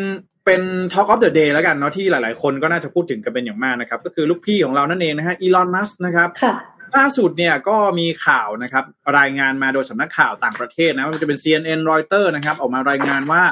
[0.50, 6.54] เป็น Talk of the Day แล้วกันเนาะที่หลาย ๆ คนก็น่าจะพูดถึงกันเป็นอย่างมากนะครับ ก็คือลูกพี่ของเรานั่นเองนะฮะอีลอนมัสนะครับค่ะ
[6.98, 8.84] ล่าสุดเนี่ยก็มีข่าวนะครับ
[9.18, 13.44] รายงานมาโดยสำนักข่าวต่างประเทศนะว่าจะเป็น CNN Reuters นะครับ ออกมารายงานว่า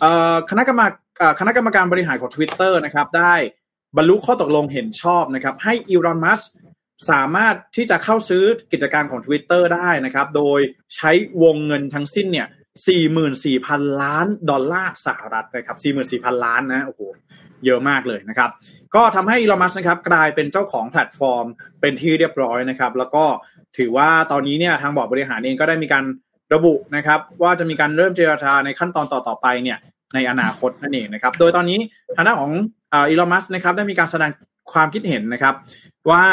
[0.00, 3.34] เอ่อคณะกรรมการเอ่อคณะกรรมการบริหารของ Twitter นะครับ ได้
[3.96, 6.40] บรรลุข้อตกลงเห็นชอบนะครับ ให้อีลอนมัส
[7.10, 10.60] สามารถที่จะเข้าซื้อกิจการของ Twitter ได้นะครับ โดย
[10.96, 11.10] ใช้
[11.42, 12.48] วงเงินทั้งสิ้นเนี่ย
[12.78, 15.76] 44,000 ล้านดอลลาร์สหรัฐนะครับ
[16.20, 17.00] 44,000 ล้านนะโอ้โห
[17.66, 18.50] เยอะมากเลยนะครับ
[18.94, 21.46] ก็ทำให้อีลอมัสนะครับกลายเป็นเจ้าของแพลตฟอร์ม
[21.80, 23.24] เป็นที่เรียบร้อยนะครับ แล้วก็
[23.78, 26.04] ถือว่าตอนนี้เนี่ยทางบอร์ดบริหารเองก็ได้มีการ
[26.54, 29.78] ระบุนะครับ ว่าจะมีการเริ่มเจรจาในขั้นตอนต่อๆไปเนี่ย
[30.14, 31.78] ในอนาคตนั่นเองนะครับ โดยตอนนี้
[32.16, 32.52] ทางด้านของ
[32.94, 34.30] อีลอมัสนะครับได้มีการแสดง
[34.72, 35.54] ความคิดเห็นนะครับ
[36.10, 36.24] ว่า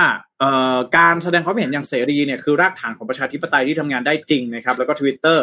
[0.98, 5.38] การแสดงความเห็นอย่างเสรีเนี่ยคือรากฐานของประชาธิปไตยที่ทำงานได้จริงนะครับ แล้วก็ Twitter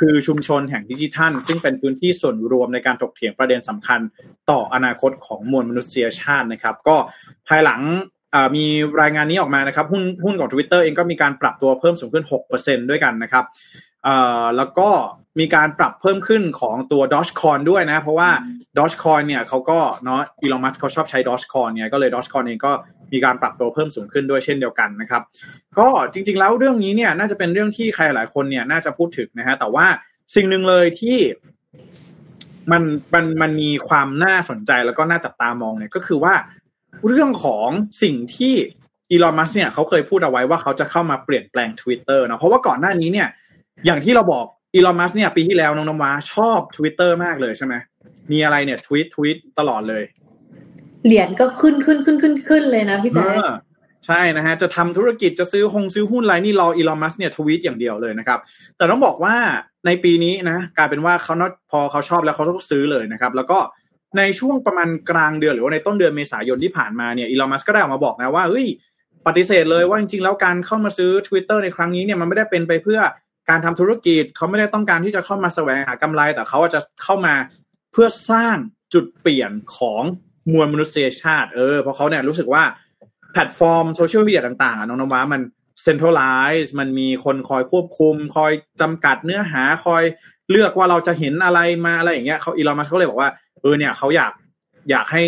[0.00, 4.00] คือชุมชนแห่งดิจิทัล ซึ่งเป็นพื้นที่ส่วนรวมในการถกเถียงประเด็นสำคัญ
[4.50, 6.96] ต่ออนาคตของมวลมนุษยชาตินะครับ ก็
[7.48, 7.80] ภายหลัง
[8.56, 8.64] มี
[9.00, 12.24] รายงานนี้ออกมานะครับ หุ้นหุ้นของ Twitter เองก็มีการปรับตัวเพิ่มสูงขึ้น
[12.56, 13.44] 6%ด้วยกันนะครับ
[14.56, 14.88] แล้วก็
[15.40, 18.30] มีการปรับเพิ่มขึ้นของตัว Dogecoin ด้วยนะ เพราะว่า
[18.78, 22.72] Dogecoin เนี่ยเขาก็เนาะอีลอนมัสเขาชอบใช้ Dogecoin เนี่ยก็เลย Dogecoin เองก็
[23.12, 25.22] มีการปรับตัวเพิ่มสูงขึ้นด้วยเช่นเดียวกันนะครับ
[25.78, 29.86] ก็จริง ๆ แล้วเรื่องนี้เนี่ยน่าจะเป็นเรื่องที่ใครหลายคนเนี่ยน่าจะพูดถึงนะฮะแต่ว่า
[30.34, 31.18] สิ่งหนึ่งเลยที่
[32.72, 32.82] มัน
[33.14, 36.34] มันมันมีความน่าสนใจแล้วก็น่าจับตามองเนี่ยก็คือว่า
[37.06, 37.68] เรื่องของ
[38.02, 38.54] สิ่งที่
[39.10, 43.28] อีลอนมัสเนี่ยเขาเคยพูดเอาไว้ว่าเขาจะเข้ามาเปลี่ยนแปลง Twitter นะเพราะว่าก่อนหน้านี้เนี่ย
[43.86, 44.44] อย่างที่เราบอก
[44.74, 47.74] อีลอนมัสเนี่ยปีที่แล้วน้องน้ำว้าชอบ Twitter มากเลยใช่ไหม
[48.32, 50.02] มีอะไรเนี่ยทวีตทวีตตลอดเลย
[51.04, 53.38] เหรียญก็ขึ้นขึ้นขึ้นขึ้นขึ้นเลยนะพี่แจ๊ค
[54.06, 58.38] ใช่นะฮะจะทำธุรกิจจะซื้อหงซื้อหุ้นอะไรนี่รออีลอนมัสเนี่ยทวีตอย่างเดียวเลยนะครับ
[58.76, 59.34] แต่ต้องบอกว่า
[59.86, 63.58] ในปีนี้นะกลายเป็นว่าเขานพอเขาชอบแล้วเขาต้องซื้อเลยนะครับ แล้วก็
[64.18, 68.66] ในช่วงประมาณกลางเดือนหรือว่าในต้นเดือนเมษายนที่ผ่านมาเนี่ยอีลอนมัสก์ก็ได้ออกมาบอกนะว่าเฮ้ย
[69.26, 73.00] ปฏิเสธเลยว่าจริงๆ แล้วการเข้ามาซื้อ Twitter ในครั้งนี้เนี่ยมันไม่ได้เป็นไปเพื่อ
[73.48, 77.34] การทำธุรกิจเขาไม่ได้ต้องการที่จะเข้ามาแสวงหากำไร แต่เขาจะเข้ามา
[77.92, 78.56] เพื่อสร้าง
[78.94, 80.02] จุดเปลี่ยนของ
[80.52, 82.62] มวลมนุษยชาติเออเพราะเขาเนี่ยรู้สึกว่า
[83.32, 85.40] แพลตฟอร์มโซเชียลมีเดียต่างๆน้องนวามัน
[85.82, 86.22] เซ็นทรัลไล
[86.62, 90.02] ซ์มันมีคนคอยควบคุม คอยจำกัดเนื้อหาคอย
[90.50, 94.32] เลือกว่าเราจะเห็นอะไรมาอะไรอย่างเงี้ยเขาอีลอนมัสเขาเลยบอกว่าเออเนี่ยเขาอยาก
[94.90, 95.22] อยากให้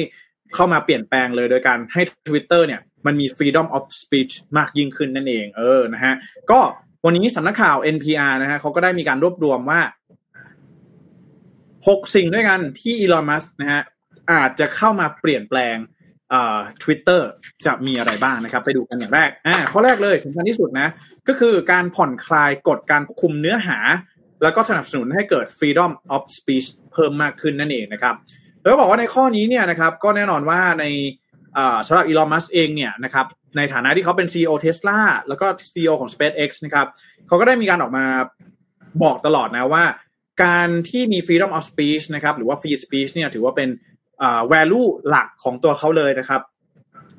[0.54, 6.14] เข้ามาเปลี่ยนแปลงเลยโดยการให้ Twitter เนี่ยมันมี freedom of speech มากยิ่งขึ้นนั่นเองเออนะฮะ
[6.50, 6.60] ก็
[7.04, 9.80] วันนี้สำนักข่าว NPR นะฮะเขาก็ได้มีการรวบรวมว่า
[11.88, 13.82] หกสิ่งด้วยกันที่อีลอนมัสนะฮะ
[14.32, 15.76] อาจจะเข้ามาเปลี่ยนแปลง
[16.32, 17.20] อ่า Twitter
[17.66, 20.88] จะมีอะไรบ้างนะครับ ไปดูกันอย่างแรกอ่าข้อแรกเลยสำคัญที่สุดนะ
[21.28, 23.78] ก็คือการผ่อนคลายกฎการควบคุมเนื้อหา
[24.42, 28.14] แล้วก็สนับสนุนให้เกิด freedom of speech เพิ่มมากขึ้นนั่นเองนะครับ
[28.60, 30.84] แล้วบอกว่าในข้อนี้เนี่ยนะครับ ก็แน่นอนว่าใน
[31.86, 36.86] สำหรับอีลอนมัสเองเนี่ยนะครับในฐานะที่เขาเป็น CEO Tesla แล้วก็ CEO ของ SpaceX นะครับ
[37.26, 38.06] เขาก็ได้มีการออกมา
[39.02, 39.84] บอกตลอดนะว่า
[40.44, 43.68] การที่มี freedom of speech นะครับหรือว่า free speech เนี่ยถือว่าเป็น
[44.52, 46.42] value หลักของตัวเขาเลยนะครับ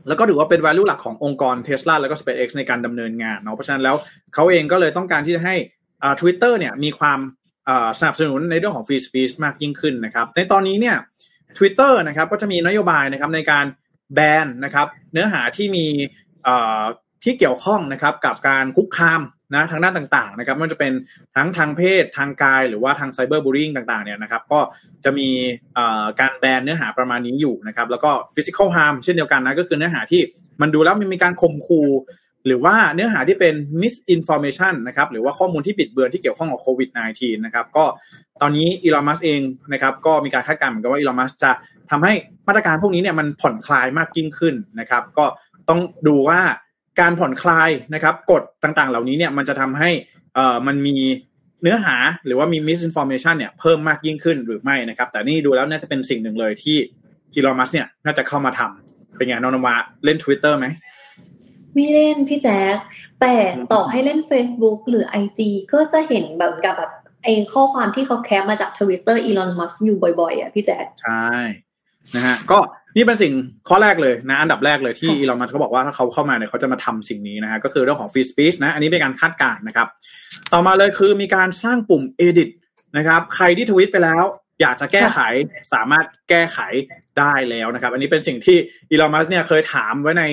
[0.08, 3.96] แล้วก็ถือว่าเป็น value หลักขององค์กร Tesla แล้วก็ SpaceX ในการดำเนินงานเนาะเพราะฉะนั้นแล้ว
[4.34, 5.56] เขาเองก็เลยต้องการที่จะให้
[6.20, 7.20] Twitter เนี่ยมีความ
[8.00, 10.98] สนับสนุนในเรื่องของ free speech มากยิ่งขึ้นนะครับ ในตอนนี้เนี่ย
[11.58, 13.66] Twitter นะครับก็จะมีนโยบายนะครับในการ
[14.14, 15.86] แบนนะครับ เนื้อหาที่มี
[17.24, 19.22] ที่เกี่ยวข้องนะครับกับการคุกคาม
[19.54, 20.94] นะทางด้านต่างๆนะครับมันจะเป็น
[21.36, 24.60] ทั้งทางเพศทางกายหรือว่าทางไซเบอร์บูล i ิ g ต่างๆเนี่ยนะครับก็
[25.04, 25.30] จะมี
[26.20, 30.22] การแบนเนื้อหาประมาณนี้อยู่นะครับแล้วก็ฟิสิกอลฮาร์มเช่นเดียวกันนะก็คือเนื้อหาที่
[30.62, 31.90] มันดูแล้วมันมีการข่มขู่
[32.46, 37.86] หรือว่าเนื้อหาที่เป็น misinformation นะครับหรือว่าข้อมูลที่บิดเบือนที่เกี่ยวข้องกับโควิด -19 นะครับก็
[38.42, 39.42] ตอนนี้อีลอนมัสเอง
[39.74, 41.52] นะครับก็มีการคาดการณ์เหมือนกันว่าอีลอนมัสจะ
[41.92, 42.14] ทำให้
[42.48, 45.26] มาตรการพวกนี้เนี่ยมันผ่อนคลายมากยิ่งขึ้นนะครับ ก็
[45.70, 46.40] ต้องดูว่า
[47.00, 49.90] การผ่อนคลายนะครับกฎต่างๆ เหล่านี้เนี่ยมันจะทำให้
[50.36, 50.96] เอ่อมันมี
[51.62, 56.78] เนื้อหาหรือว่ามี misinformation เนี่ยเพิ่มมากยิ่งขึ้นหรือไม่นะครับ แต่นี่ดูแล้วน่าจะเป็นสิ่งหนึ่งเลยที่
[57.34, 60.66] อีลอนมัสก์เนี่ยน่าจะเข้ามาทำเป็นไงน้องนวาเล่น Twitter ไหม
[61.74, 62.78] ไม่เล่นพี่แจ๊ค
[63.22, 63.36] แต่
[63.74, 65.40] ต่อให้เล่น Facebook หรือ IG
[65.74, 66.92] ก็จะเห็นแบบกับแบบ
[67.24, 71.28] ไอ้ข้อความที่เขาแคปมาจากทวิตเตอร์อีลอนมัสก์อยู่บ่อยๆอะพี่แจ๊คใช่
[72.16, 72.60] นะฮะก็
[72.96, 73.34] นี่เป็นสิ่ง
[73.70, 79.88] ข้อแรกเลยนะอันดับแรกเลยที่อีลอนมัสก์เขาบอกว่าถ้าเขาเข้ามาเนี่ยเขาจะมาทำสิ่งนี้นะฮะก็คือเรื่องของ free speech นะ อันนี้เป็นการคาดการณ์นะครับ
[80.54, 82.50] ต่อมาเลยคือมีการสร้างปุ่ม edit
[82.98, 84.24] นะครับ ใครที่ทวิตไปแล้ว
[84.62, 85.20] อยากจะแก้ไข
[85.74, 86.60] สามารถแก้ไข
[87.20, 88.58] ได้แล้วนะครับ อันนี้เป็นสิ่งที่
[88.92, 90.24] อีลอนมัสเนี่ยเคยถามไว้ใน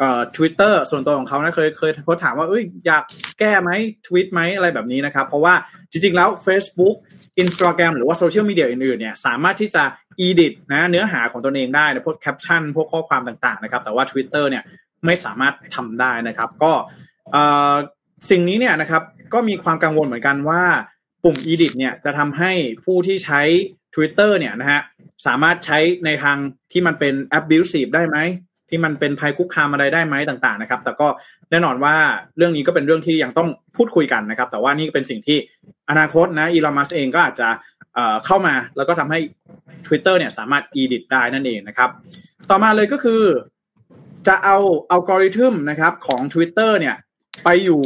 [0.00, 3.02] เอ่อทวิตเตอร์ส่วนตัวของเขานะเคยเคยโพสต์ถามว่าเอ้ยอยาก
[3.38, 3.70] แก้ไหม
[4.06, 5.54] ทวิตไหมอะไรแบบนี้นะครับ เพราะว่า
[5.90, 6.96] จริงๆแล้ว Facebook
[7.42, 9.84] Instagram หรือว่าโซเชียลมีเดียอื่นๆเนี่ยสามารถที่จะ
[10.26, 14.64] edit นะเนื้อหาของตนเองได้นะพวกแคปชั่นพวกข้อความต่างๆนะครับแต่ว่า Twitter เนี่ย
[15.06, 16.72] ไม่สามารถทำได้นะครับ ก็
[17.32, 17.74] เอ่อ
[18.30, 19.02] สิ่งนี้เนี่ยนะครับ
[19.34, 20.62] ก็มีความกังวลเหมือนกันว่า
[21.24, 22.52] ปุ่ม edit เนี่ยจะทำให้
[22.84, 23.40] ผู้ที่ใช้
[23.94, 24.80] Twitter เนี่ยนะฮะ
[25.26, 26.36] สามารถใช้ในทาง
[26.72, 28.18] ที่มันเป็น abusive ได้ไหม
[28.70, 31.08] ที่มันเป็นภัยคุกคามอะไรได้ไหมต่างๆนะครับ แต่ก็
[31.50, 31.94] แน่นอนว่า
[32.36, 35.38] เรื่องนี้ก็เป็นเรื่องที่ยังต้องพูดคุยกันนะครับ แต่ว่านี่เป็นสิ่งที่
[35.90, 37.48] อนาคตนะอีลอนมัสเองก็อาจจะ
[38.26, 39.18] เข้ามาแล้วก็ทำให้
[39.86, 41.90] Twitter เนี่ยสามารถ edit ได้นั่นเองนะครับ
[42.50, 43.22] ต่อมาเลยก็คือ
[44.28, 44.56] จะเอา
[44.90, 46.96] อัลกอริทึมนะครับของ Twitter เนี่ย
[47.44, 47.82] ไปอยู่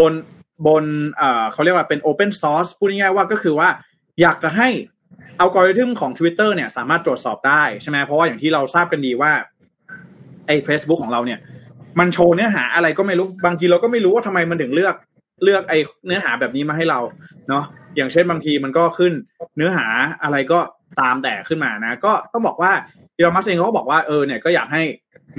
[0.00, 0.12] บน
[0.66, 0.84] บน
[1.14, 3.68] เอ่อเขาเรียกว่าเป็น Open Source พูดง่ายๆว่าก็คือว่า
[4.20, 4.68] อยากจะให้
[5.40, 9.32] อัลกอริทึมของ Twitter เนี่ยสามารถตรวจสอบได้ใช่ไหมเพราะว่าอย่างที่เราทราบกันดีว่า
[10.46, 11.38] ไอ้ Facebook ของเราเนี่ย
[11.98, 14.94] มันโชว์เนื้อหาอะไรก็ไม่รู้บางทีเราก็ไม่รู้ว่าทำไมมันถึงเลือก
[15.44, 17.00] เลือกไอ้เนื้อหาแบบนี้มาให้เรา
[17.48, 17.64] เนาะ
[17.96, 19.12] อย่างเช่นบางทีมันก็ขึ้น
[19.56, 19.86] เนื้อหา
[20.22, 20.58] อะไรก็
[21.00, 22.72] ตามแต่ขึ้นมานะ ก็ต้องบอกว่า
[23.16, 24.82] อีลอนมัสเองเขาก็บอกว่าเออเนี่ยก็อยากให้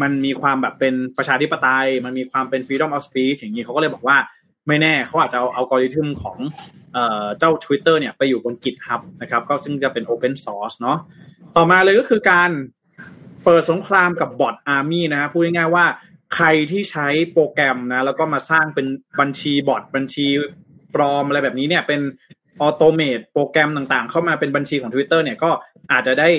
[0.01, 4.17] มันมีความแบบเป็นประชาธิปไตย มันมีความเป็น freedom of speech อย่างนี้เขาก็เลยบอกว่า
[4.67, 6.37] ไม่แน่เขาอาจจะเอาอัลกอริทึมของ
[6.93, 10.97] เอ่อเจ้า Twitter เนี่ยไปอยู่บน GitHub นะครับ ก็ซึ่งจะเป็น open source เนาะ
[11.55, 12.49] ต่อมาเลยก็คือการ
[13.45, 15.85] เปิดสงครามกับบอทอาร์มี่นะฮะพูดง่ายๆว่า
[16.35, 18.87] ใครที่ใช้โปรแกรมนะ แล้วก็มาสร้างเป็น
[19.19, 20.27] บัญชี bot บัญชี
[20.95, 22.01] ปลอมอะไรแบบนี้เนี่ยเป็น
[22.61, 25.49] automate โปรแกรมต่างๆ เข้ามาเป็นบัญชีของ Twitter เนี่ยก็
[25.91, 26.29] อาจจะได้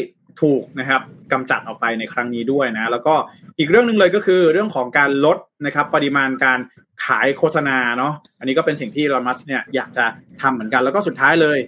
[0.41, 3.15] ถูกนะครับกำจัดออกไปในครั้งนี้ด้วยนะ แล้วก็
[3.59, 6.59] อีกเรื่องหนึ่งเลยก็คือเรื่องของการลดนะครับปริมาณการ
[7.05, 10.05] ขายโฆษณาเนาะอันนี้ก็เป็นสิ่งที่อีลอนมัสก์เนี่ยอยากจะ
[10.41, 11.59] ทำเหมือนกัน แล้วก็สุดท้ายเลย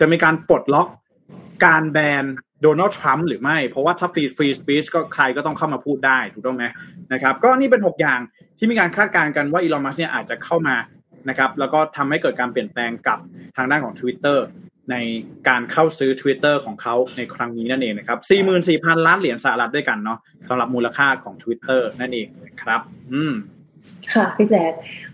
[0.00, 0.88] จะมีการปลดล็อก
[1.66, 2.24] การแบน
[2.62, 6.64] โดนัลด์ทรัมป์หรือไม่ เพราะว่าถ้า free free speech ก็ใครก็ต้องเข้ามาพูดได้ถูกต้องไหม
[7.12, 8.20] นะครับ ก็นี่เป็น 6 อย่าง
[8.58, 10.76] ที่มีการคาดการณ์กันว่าอีลอนมัสก์เนี่ยอาจจะเข้ามา
[11.28, 13.18] นะครับ แล้วก็ทำให้เกิดการเปลี่ยนแปลงกับ
[13.56, 14.38] ทางด้านของ Twitter
[14.90, 14.96] ใน
[15.48, 18.18] การเข้าซื้อ Twitter ของเขาในครั้งนี้นั่นเองนะครับ
[18.62, 22.80] 44,000 ล้านเหรียญสหรัฐด้วยกันเนาะสำหรับมูลค่าของ Twitter นั่นเองนะครับ
[23.12, 23.34] อืม
[24.12, 24.64] ค่ะพี่แจ๊ค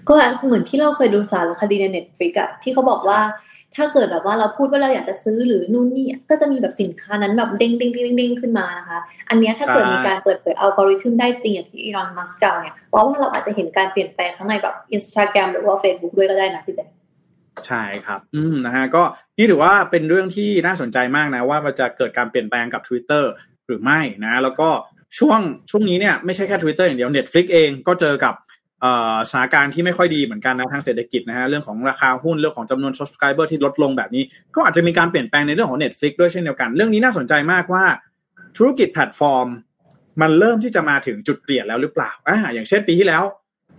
[0.09, 0.15] ก็
[0.47, 3.21] เหมือนที่เราเคยดูสารคดีใน Netflix อะที่เขาบอกว่า
[3.77, 16.89] ถ้าเกิดแบบว่าเราพูดว่าเราอยากจะซื้อหรือนู่นนี่ก็จะมีแบบสินค้านั้นแบบเด้งเด้งเด้งเด้งขึ้นมานะคะ อันนี้ถ้าเกิดมีการเปิดเผยอัลกอริทึมได้จริงอย่างที่อีลอนมัสก์กล่าวเนี่ยเพราะว่าเราอาจจะเห็นการเปลี่ยนแปลงทั้งในแบบอินสตาแกรมหรือว่า Facebook ด้วยก็ได้นะพี่แจ๊ค
[17.67, 19.03] ใช่ครับ อืมนะฮะก็
[19.39, 23.25] นี่ถือว่าเป็นเรื่องที่น่าสนใจมากนะ ว่ามันจะเกิดการเปลี่ยนแปลงกับ Twitter
[23.67, 24.69] หรือไม่นะ แล้วก็
[25.19, 28.35] ช่วงช่วงนี้เนี่ยไม่ใช่แค่ Twitter อย่างเดียว Netflix เองก็เจอกับ
[29.29, 34.23] สถานการณ์ที่ไม่ค่อยดีเหมือนกันนะทางเศรษฐกิจนะฮะเรื่องของราคาหุ้นเรื่องของจำนวน subscriber ที่ลดลงแบบนี้
[34.55, 37.85] ก็อาจจะมีการเปลี่ยนแปลงในเรื่องของ Netflix ด้วยเช่นเดียวกัน เรื่องนี้น่าสนใจมากว่า
[38.57, 39.47] ธุรกิจแพลตฟอร์ม
[40.21, 43.23] มันเริ่มที่จะมาถึงจุดเปลี่ยนแล้วหรือเปล่าอ่าอย่างเช่นปีที่แล้ว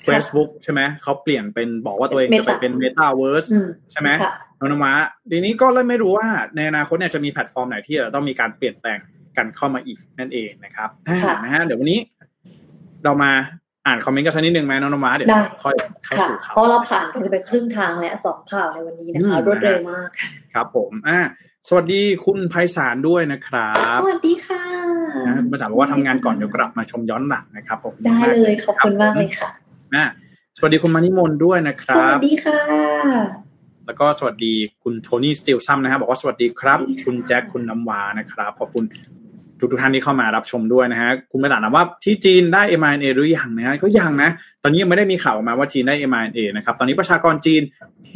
[0.08, 4.94] Facebook ใช่ไหมเขาเปลี่ยนเป็นบอกว่าตัวเองจะไปเป็น Metaverse อืมใช่ไหมค่ะน้องนวา
[5.32, 9.00] ทีนี้ก็เลยไม่รู้ว่าในอนาคตเนี่ยจะมีแพลตฟอร์มไหนที่จะต้องมีการเปลี่ยนแปลง
[9.38, 10.90] กันเข้ามาอีกนั่นเองนะครับ
[11.24, 12.00] ค่ะนะฮะเดี๋ยววันนี้
[13.04, 13.32] เรามา
[13.86, 20.10] อ่านคอมเมนต์กันสักนิดนึงไหมน้องนวาเดี๋ยวได้ค่อยเข้าค่ะสู่ข่าวเพราะเราผ่านกันไปครึ่งทางและสองข่าวในวันนี้นะคะอืมรวดเร็วมาก
[20.54, 21.20] ครับ ผมอ่า
[21.68, 24.64] สวัสดีคุณไพศาลด้วยนะครับ สวัสดีค่ะ
[25.28, 29.50] นะคุณไพศาลบอกว่าทำงานก่อนเดี๋ยวกลับมาชมย้อนหลังนะครับผมได้เลยขอบคุณมากเลยค่ะ
[29.96, 30.06] อ่า
[30.58, 32.60] สวัสดีคุณมานิมนต์ด้วยนะคสรัวับสดีค่ะ
[33.86, 38.86] แล้วก็สวัสดีคุณโทนี่สติลซัมนะครับบอกว่าสวัสดีครับ คุณแจ็คคุณน้ำวานะครับ ขอบคุณ
[39.64, 44.30] ทุกทุกๆท่านที่เข้ามารับชมด้วยนะฮะคุณไปถามว่าที่จีนได้ m อ n a หรือยังนะฮะก็ยังนะ
[44.64, 47.62] ตอนนี้ยังไม่ได้มีข่าวออกมาว่าจีนได้ mRNA นะครับตอนนี้ประชากรจีน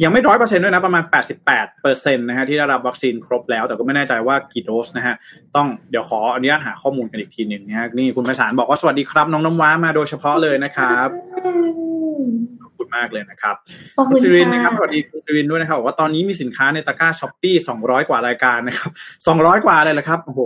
[0.04, 1.44] ยังไม่ร้อยเปอร์เซ็นต์ด้วยนะประมาณ 88
[1.82, 5.14] เปอร์เซ็นต์นะฮะที่ได้รับวัคซีนครบแล้ว แต่ก็ไม่แน่ใจว่ากี่โดสนะฮะ
[5.56, 11.08] ต้องเดี๋ยวขออนุญาตหาข้อมูลกันอีกทีหนึ่งนะฮะนี่คุณไพศาลบอกว่าสวัสดีครับน้องน้ำว้ามาโดยเฉพาะเลยนะครับ
[12.96, 13.54] มากเลยนะครับ
[13.96, 18.90] ขอบคุคุณณซิรินนะครับค่ะสวัสดีคุณซิรินด้วยนะครับบอกว่าตอนนี้มีสินค้าในตะกร้า Shopee สองร้อยกว่ารายการนะครับ
[19.26, 20.40] สองร้อยกว่าเลยเหรอครับโอ้โห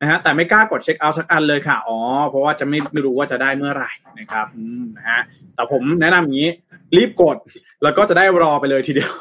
[0.00, 1.98] นะฮะแต่ไม่กล้ากดเช็คเอาท์สักอันเลยค่ะอ๋อ
[2.28, 5.20] เพราะว่าจะไม่ไม่รู้ว่าจะได้เมื่อไหร่นะครับอืมนะฮะ
[5.54, 6.48] แต่ผมแนะนำอย่างนี้
[6.96, 7.36] รีบกด
[7.82, 9.14] แล้วก็จะได้รอไปเลยทีเดียว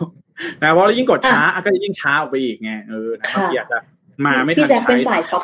[0.62, 3.78] นะเพราะยิ่งกดช้าก็จะยิ่งช้าออกไปอีกไงเออนะบางทีอาจจะ
[4.26, 5.44] มาไม่ทันพี่แจ๊คใช้เป็นสายช็อป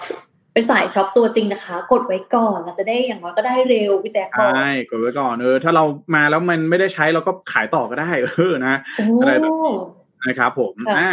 [0.54, 5.84] เป็นสายช็อปตัวจริงนะคะ กดไว้ก่อนเราจะได้อย่างน้อยก็ได้เร็วพี่แจ๊คบอกใช่กดไว้ก่อนเออถ้าเรา
[6.16, 9.74] มาแล้วมันไม่ได้ใช้เราก็ขายต่อก็ได้เออนะโอ้อะไรแบบนี้
[10.28, 11.12] นะครับผมค่ะอ่า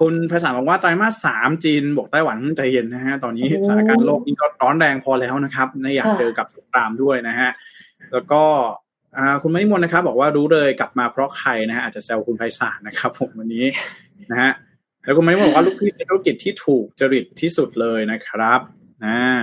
[0.00, 7.50] คุณภาษาบอกว่าไตรมาสสามจีนบวกไต้หวันใจเย็นนะฮะตอนนี้โอ้สถานการณ์โลกนี้ก็ร้อนแรงพอแล้วนะครับไม่อยากค่ะเจอกับสงครามด้วยนะฮะ
[8.12, 8.42] แล้วก็
[9.16, 13.64] อ่าคุณมณิมนต์นะครับ บอกว่ารู้เลยกลับมาเพราะใครนะฮะอาจจะแซวคุณไพศาลนะครับ ผมวันนี้
[14.30, 14.50] นะฮะ
[15.08, 18.60] แล้วคุณมณิมนต์บอกว่าลูกพี่ธุรกิจที่ถูกจริตที่สุดเลยนะครับ
[19.04, 19.38] อ่า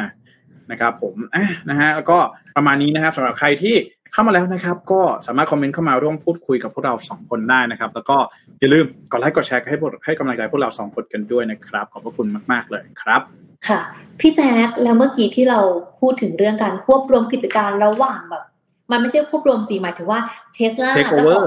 [0.71, 2.17] นะครับ ผมอะนะฮะแล้วก็
[2.56, 3.75] ประมาณนี้นะครับสำหรับใครที่
[4.13, 8.17] เข้ามาแล้วนะครับ ก็สามารถคอมเมนต์เข้ามาร่วมพูดคุยกับพวกเราสองคนได้นะครับ แล้วก็
[8.60, 13.21] อย่าลืมกดไลค์กดแชร์ให้พวกให้กำลังใจพวกเราสองคนกันด้วยนะครับ ขอบพระคุณมาก ๆ เลยครับ
[13.67, 13.80] ค่ะ
[14.19, 15.60] พี่แจ๊คแล้วเมื่อกี้ที่เรา
[15.99, 18.43] พูดถึงเรื่องการควบรวมกิจการระหว่างแบบ
[18.91, 20.19] มันไม่ใช่ควบรวมสีหมายถึงว่า
[20.54, 21.43] เทสลา Take over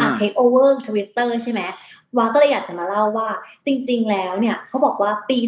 [0.00, 1.60] อ่าเทคโอเวอร์ทวิตเตอร์ใช่ไหม
[2.16, 3.28] วาก็เลยอยากจะมาเล่าว่า
[3.66, 5.38] จริง ๆ แล้วเนี่ยเขาบอกว่าปี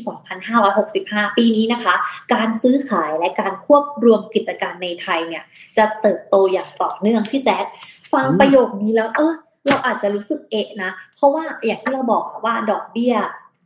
[0.64, 1.94] 2565 ปีนี้นะคะ
[2.33, 5.44] การซื้อขายและการควบรวมกิจการในไทยเนี่ย
[5.77, 7.64] จะเติบโตอย่างต่อเนื่องพี่แจ๊ค
[8.12, 9.35] ฟังอืมประโยคนี้แล้ว เออ
[9.66, 13.14] เราอาจจะรู้สึกเอะนะ เพราะว่าอย่างที่เราบอกอะว่าดอกเบี้ย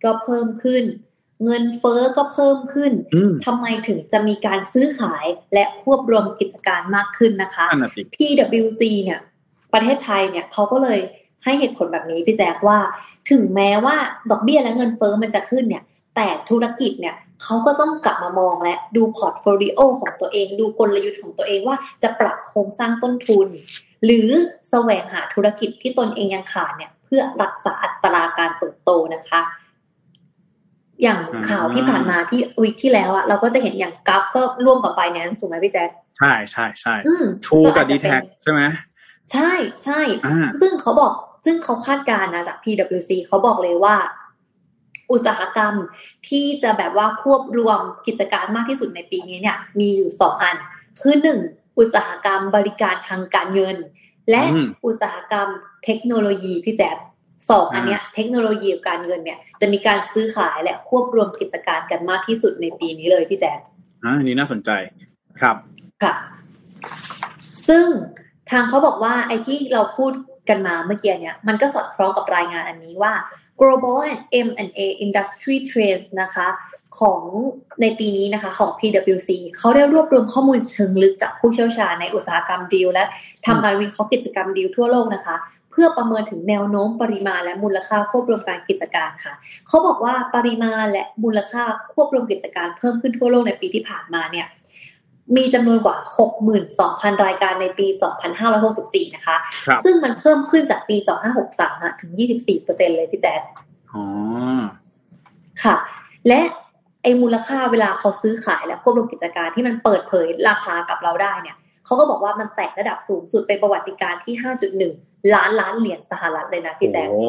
[0.04, 0.84] ก็เพิ่มขึ้น
[1.44, 9.20] เงินเฟ้อก็เพิ่มขึ้นอืมทำไมถึงจะมีการซื้อขายและควบรวมกิจการมากขึ้นนะคะนั่นน่ะสิ PWC เนี่ย
[9.72, 10.98] ประเทศไทยเนี่ยเขาก็เลย
[11.44, 12.78] ให้เหตุผลแบบนี้พี่แจ๊คว่า
[13.30, 13.96] ถึงแม้ว่า
[14.30, 15.84] ดอกเบี้ยและเงินเฟ้อมันจะขึ้นเนี่ย
[16.16, 23.48] แต่ธุรกิจเนี่ยเขาก็ต้องกลับมามองและดู portfolio ของตัวเอง ดูกลยุทธ์ของตัวเองว่าจะปรับโครงสร้างต้นทุน
[24.04, 24.28] หรือ
[24.70, 29.40] แสวงหาธุรกิจที่ตนเองยังขาดเนี่ย เพื่อรักษาอัตราการเติบโตนะคะ
[31.02, 38.62] อย่างอ่าข่าวที่ผ่านมาที่วิกที่แล้วอะเราก็จะเห็นอย่างกัฟก็ร่วมกับไ i แนนซ์ถูกไหมพี่แจ๊คใช่ใช่ใช่อืมทูกับอาดีจจะแท็เป็นใช่ไหม
[39.32, 39.52] ใช่
[39.84, 41.12] ใช่อ่าซึ่งเขาบอก
[41.50, 43.96] ซึ่งเขาคาดการณ์นะจาก PwC เขาบอกเลยว่า
[45.10, 45.74] อุตสาหกรรม
[46.28, 50.56] ที่จะแบบว่าควบรวมกิจการมากที่สุดในปีนี้เนี่ย มีอยู่สองอัน
[51.00, 51.40] คือหนึ่ง
[51.78, 53.76] อุตสาหกรรมบริการทางการเงิน
[54.30, 55.48] และอืมอุตสาหกรรม
[55.84, 56.96] เทคโนโลยีพี่แจ๊ค
[57.50, 63.58] สองอันเนี้ยเทคโนโลยีกับการเงินเนี่ย จะมีการซื้อขายและควบรวมกิจการกันมากที่สุดในปีนี้เลยพี่แจ๊ค
[64.04, 64.70] อ่าอันนี้น่าสนใจ
[65.40, 65.56] ครับ
[66.02, 66.14] ค่ะ
[67.68, 67.86] ซึ่ง
[68.50, 70.12] ทางเขาบอกว่าไอ้ที่เราพูด
[70.50, 73.12] กันมาเมื่อกี้เนี่ยมันก็สอดคล้องกับรายงานอันนี้ว่า
[73.60, 76.48] global and M&A industry trends นะคะ
[77.00, 77.22] ของ
[77.82, 83.04] ในปีนี้นะคะของ PwC เขาได้รวบรวมข้อมูลเชิงลึกจากผู้เชี่ยวชาญในอุตสาหกรรมดีลและ
[83.46, 85.36] ทำการวิเคราะห์กิจกรรมดีลทั่วโลกนะคะ
[85.70, 89.34] เพื่อประเมินถึงแนวโน้มปริมาณและมูลค่าควบรวมการกิจการค่ะ
[89.68, 91.62] เขาบอกว่าปริมาณและมูลค่า
[91.94, 94.46] ควบรวมกิจการเพิ่มขึ้นทั่วโลกในปีที่ผ่านมาเนี่ย
[95.36, 95.96] มีจำนวนกว่า
[96.56, 97.86] 62,000 รายการในปี
[98.50, 99.36] 2564 นะคะ
[99.66, 100.96] ครับซึ่งมันเพิ่มขึ้นจากปี
[101.40, 102.10] 2563อะถึง
[102.54, 103.40] 24%เลยพี่แจ๊ค
[103.92, 104.04] อ๋อ
[105.62, 105.76] ค่ะ
[106.28, 106.40] และ
[107.02, 114.34] ไอ้มูลค่าเวลาเขาซื้อขายและควบรวมกิจการที่มันเปิดเผยราคากับเราได้เนี่ย เขาก็บอกว่ามันแตะระดับสูงสุดเป็นประวัติการณ์ที่
[114.84, 117.22] 5.1 ล้านล้านเหรียญสหรัฐเลยนะพี่แจ๊คโอ้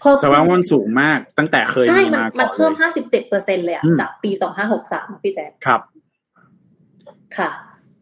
[0.00, 4.30] เพิ่มแต่ว่ามันสูงมากตั้งแต่เคยใช่มีมันมาก่อนมันเพิ่มลย57เปอร์เซ็นเลยอะอืมจากปี
[4.70, 5.80] 2563อะพี่แจ๊คครับ
[7.38, 7.48] ค่ะ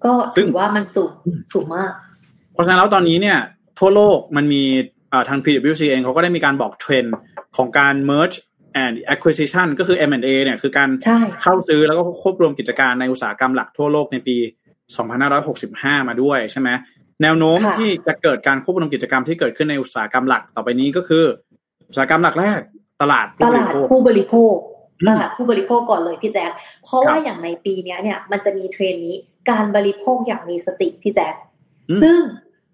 [0.05, 1.13] ก็ซึ่ถืงอว่ามันสูง
[1.53, 1.91] สูงมาก
[2.53, 3.39] เพราะฉะนั้นแล้วตอนนี้เนี่ย
[3.79, 4.63] ทั่วโลกมันมี
[5.11, 7.15] เอ่อทาง PwC เองเขาก็ได้มีการบอกเทรนด์
[7.57, 8.37] ของการ merge
[8.83, 14.37] and acquisition ก็คือ M&A เนี่ยคือการใช่เข้าซื้อแล้วก็ควบรวมกิจการในอุตสาหกรรมหลักทั่วโลกในปี
[15.23, 16.69] 2565 มาด้วยใช่ไหม
[17.23, 21.25] แนวโน้มค่ะที่จะเกิดการควบรวมกิจกรรมที่เกิดขึ้นในอุตสาหกรรมหลักต่อไปนี้ก็คือ
[21.89, 22.61] อุตสาหกรรมหลักแรก
[23.03, 26.51] ตลาดตผู้บริลาดโภคผู้บริโภคอืม ตลาดผู้บริโภคก่อนเลยพี่แจ๊ค
[26.85, 29.17] เพราะครับว่าอย่างในปีเนี้ยเนี่ย มันจะมีเทรนด์นี้
[29.51, 31.35] การบริโภคอย่างมีสติพี่แจ๊ค
[31.91, 32.21] อืมซึ่ง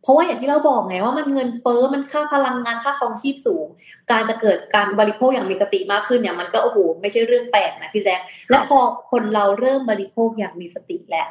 [0.03, 3.67] เพราะว่าอย่างที่เราบอกไงว่ามันเงินเฟ้อมันค่าพลังงานค่าครองชีพสูง
[4.11, 8.79] การจะเกิดการบริโภคอย่างมีสติมากขึ้นเนี่ยมันก็โอ้โหไม่ใช่เรื่องแปลกนะพี่แจ๊คและพอ
[9.11, 11.29] คนเราเริ่มบริโภคอย่างมีสติแล้ว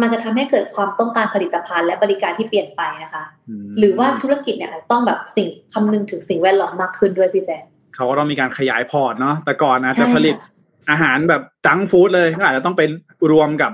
[0.00, 3.24] มันจะทำให้เกิดความต้องการผลิตภัณฑ์และบริการที่เปลี่ยนไปนะคะ
[3.68, 7.62] มหรือว่าธุรกิจเนี่ยต้องแบบสิ่งคำนึงถึงสิ่งแวดล้อมมากขึ้นด้วยพี่แจ๊ค
[8.00, 10.50] เขาก็ต้องมีการขยายพอร์ตเนาะแต่ก่อนอาจจะใช่ผลิตค่ะ
[10.90, 12.82] อาหารแบบจังก์ฟู้ดเลยก็อาจจะต้องไป
[13.30, 13.72] รวมกับ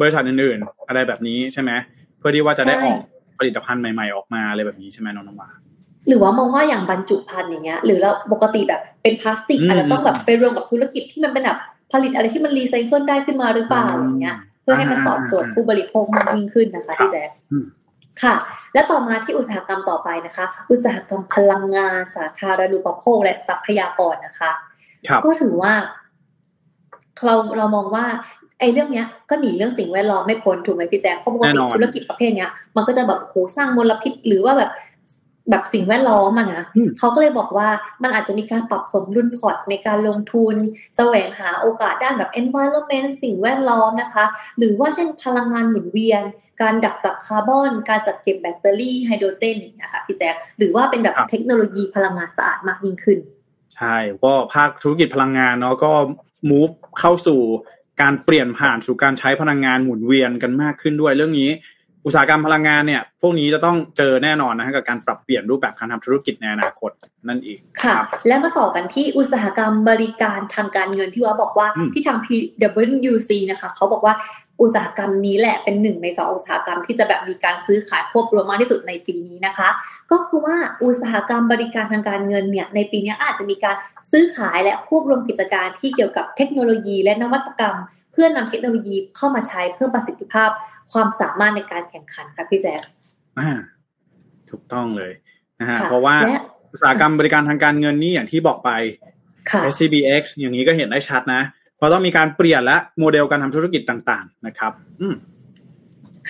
[0.00, 1.70] บริษัทอื่นๆ อะไรแบบนี้ใช่ไหม
[2.18, 2.98] เพื่อที่ว่าจะได้ออก
[3.38, 5.58] ผลิตภัณฑ์ใหม่ๆออกมาอะไรแบบนี้ใช่ไหมน้องน้ำหวาน
[6.08, 11.58] หรือว่ามองว่าอย่างบรรจุภัณฑ์อย่างเงี้ย หรือเราปกติแบบเป็นพลาสติกอืมอาจจะต้องแบบไปรวมกับธุรกิจที่มันเป็นแบบ
[11.92, 17.66] ผลิตอะไรที่มันรีไซเคิลได้ขึ้นมาหรือเปล่าอย่างเงี้ย เพื่อให้มันตอบโจทย์ผู้บริโภคมากยิ่งขึ้นนะคะพี่แจ๊คอืม
[18.22, 18.34] ค่ะ
[18.74, 24.50] และต่อมาที่อุตสาหกรรมต่อไปนะคะ อุตสาหกรรมพลังงาน สาธารณูปโภค และทรัพยากรนะคะ
[25.08, 25.72] ครับก็ถือว่า
[27.24, 28.04] เราเรามองว่า
[28.60, 34.70] ไอ้เรื่องเนี้ยก็หนีเรื่องสิ่งแวดล้อมไม่พ้นถูกไหมพี่แจ๊คเพราะปกติธุรกิจประเภทเนี้ย มันก็จะแบบโหสร้างมลพิษหรือว่าแบบ
[35.50, 36.62] แบบสิ่งแวดล้อมอะนะ
[36.98, 37.68] เขาก็เลยบอกว่า
[38.02, 40.54] มันอาจจะมีการปรับสมดุลพอร์ตในการลงทุน
[40.96, 44.24] แสวงหาโอกาสด้านแบบ environment สิ่งแวดล้อมนะคะ
[44.58, 46.22] หรือว่าเช่นพลังงานหมุนเวียน
[46.62, 53.18] การดักจับคาร์บอน การจัดเก็บแบตเตอรี่ไฮโดรเจนนะคะพี่แจ๊คหรือว่าเป็นแบบเทคโนโลยีพลังงานสะอาดมากยิ่งขึ้น
[53.76, 55.92] ใช่ ก็ภาคธุรกิจพลังงานเนาะก็
[56.50, 57.40] move เข้าสู่
[58.00, 61.50] การเปลี่ยนผ่านสู่การใช้พลังงานหมุนเวียนกันมากขึ้นด้วยเรื่องนี้
[62.04, 66.90] อุตสาหกรรมพลังงานเนี่ย พวกนี้จะต้องเจอแน่นอนนะกับการปรับเปลี่ยนรูปแบบการทำธุรกิจในอนาคต
[67.28, 74.14] นั่นเองค่ะ และมาต่อกันที่อุตสาหกรรมบริการทางการเงินที่ว่าบอกว่าที่ทาง PwC นะคะเขาบอกว่า
[74.60, 79.68] อุตสาหกรรมนี้แหละเป็นหนึ่งในสองอุตสาหกรรมที่จะแบบมีการซื้อขายควบรวมมากที่สุดในปีนี้นะคะ
[80.10, 83.76] ก็คือว่าอุตสาหกรรมบริการทางการเงินเนี่ยในปีนี้อาจจะมีการ
[84.12, 87.76] ซื้อขายและควบรวมกิจการที่เกี่ยวกับเทคโนโลยี และนวัตกรรม
[88.12, 90.50] เพื่อนำเทคโนโลยีเข้ามาใช้เพิ่มประสิทธิภาพ
[90.92, 92.80] ความสามารถในการแข่งขันค่ะพี่แจ๊ค
[93.38, 93.50] อ่า
[94.50, 95.12] ถูกต้องเลย
[95.60, 96.16] นะฮะเพราะว่า
[96.72, 98.70] อุตสาหกรรมบริการทางการเงินนี่อย่างที่บอกไป
[99.72, 101.42] SCBX อย่างนี้ก็เห็นได้ชัดนะ
[101.86, 105.14] เพราะต้องมีการเปลี่ยนและโมเดลการทำธุรกิจต่าง ๆ นะครับ อืม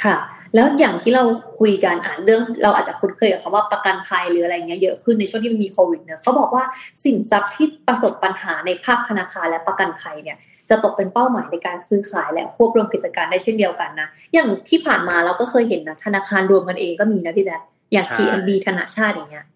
[0.03, 0.16] ค่ะ
[0.55, 1.25] แล้วอย่างที่เรา
[1.61, 6.64] คุยกันอ่านเรื่อง เราอาจจะคุ้นเคยกับคำว่าประกันภัยหรืออะไรเงี้ยเยอะขึ้นในช่วงที่มันมีโควิดเนี่ยเขาบอกว่า
[7.05, 10.37] สินทรัพย์ที่ประสบปัญหาในภาคธนาคารและประกันภัยเนี่ย
[10.71, 17.59] จะตกเป็นเป้าหมายในการซื้อขายและควบรวมกิจการได้เช่นเดียวกันนะ อย่างที่ผ่านมาเราก็เคยเห็นนะธนาคารรวมกันเองก็มีนะพี่แจ๊ค
[17.92, 19.47] อย่าง TMB ธนาชาติอย่างเงี้ย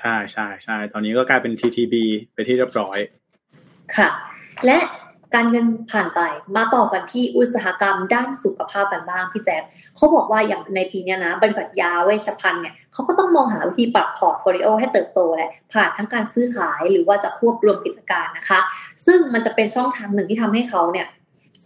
[0.00, 1.94] ใช่ใช่ใช่ตอนนี้ก็กลายเป็น TTB
[2.34, 2.98] ไปที่เรียบร้อย
[3.96, 4.08] ค่ะ
[4.66, 4.78] และ
[5.34, 6.20] การเงินผ่านไป
[6.56, 9.62] มาต่อกันที่อุตสาหกรรมด้านสุขภาพกันบ้างพี่แจ๊ค
[9.96, 18.60] เขาบอกว่าอย่างในปีนี้นะ บริษัทยาเวชภัณฑ์เนี่ยเขาก็ต้องมองหาวิธีปรับ portfolio ให้เติบโตแหละผ่านทั้งการซื้อขายหรือว่าจะควบรวมกิจการนะคะ
[19.06, 21.08] ซึ่งมันจะเป็นช่องทางหนึ่งที่ทำให้เขาเนี่ย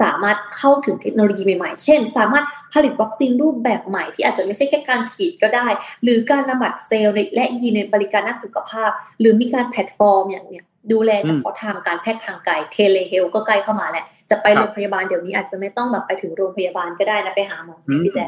[0.03, 5.67] สามารถเข้าถึงเทคโนโลยีใหม่ๆ เช่น สามารถผลิตวัคซีนรูปแบบใหม่ที่อาจจะไม่ใช่แค่การฉีดก็ได้
[6.03, 18.27] หรือการบำบัดเซลล์และยีนในบริการด้านสุขภาพ หรือมีการแพลตฟอร์มอย่างเนี้ย ดูแลเฉพาะทางการแพทย์ทางไกล telehealth ก็ใกล้เข้ามาแหละ จะไปโรงพยาบาลเดี๋ยวนี้อาจจะไม่ต้องแบบไปถึงโรงพยาบาลก็ได้นะไปหาหมอพี่แจ๊ค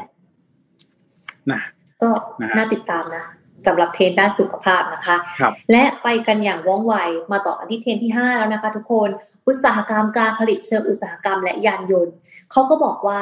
[1.51, 1.61] นะ
[2.01, 2.09] ก็
[2.57, 3.25] น่าติดตามนะ
[3.67, 6.95] สำหรับเทรนด์ด้านสุขภาพนะคะคและไปกันอย่างว่องไว
[7.31, 9.09] มาต่อกันที่เทรนด์ที่ 5 แล้วนะคะ ทุกคน
[9.47, 12.15] อุตสาหกรรมการผลิตเชิงอุตสาหกรรมและยานยนต์
[12.51, 13.19] เขาก็บอกว่า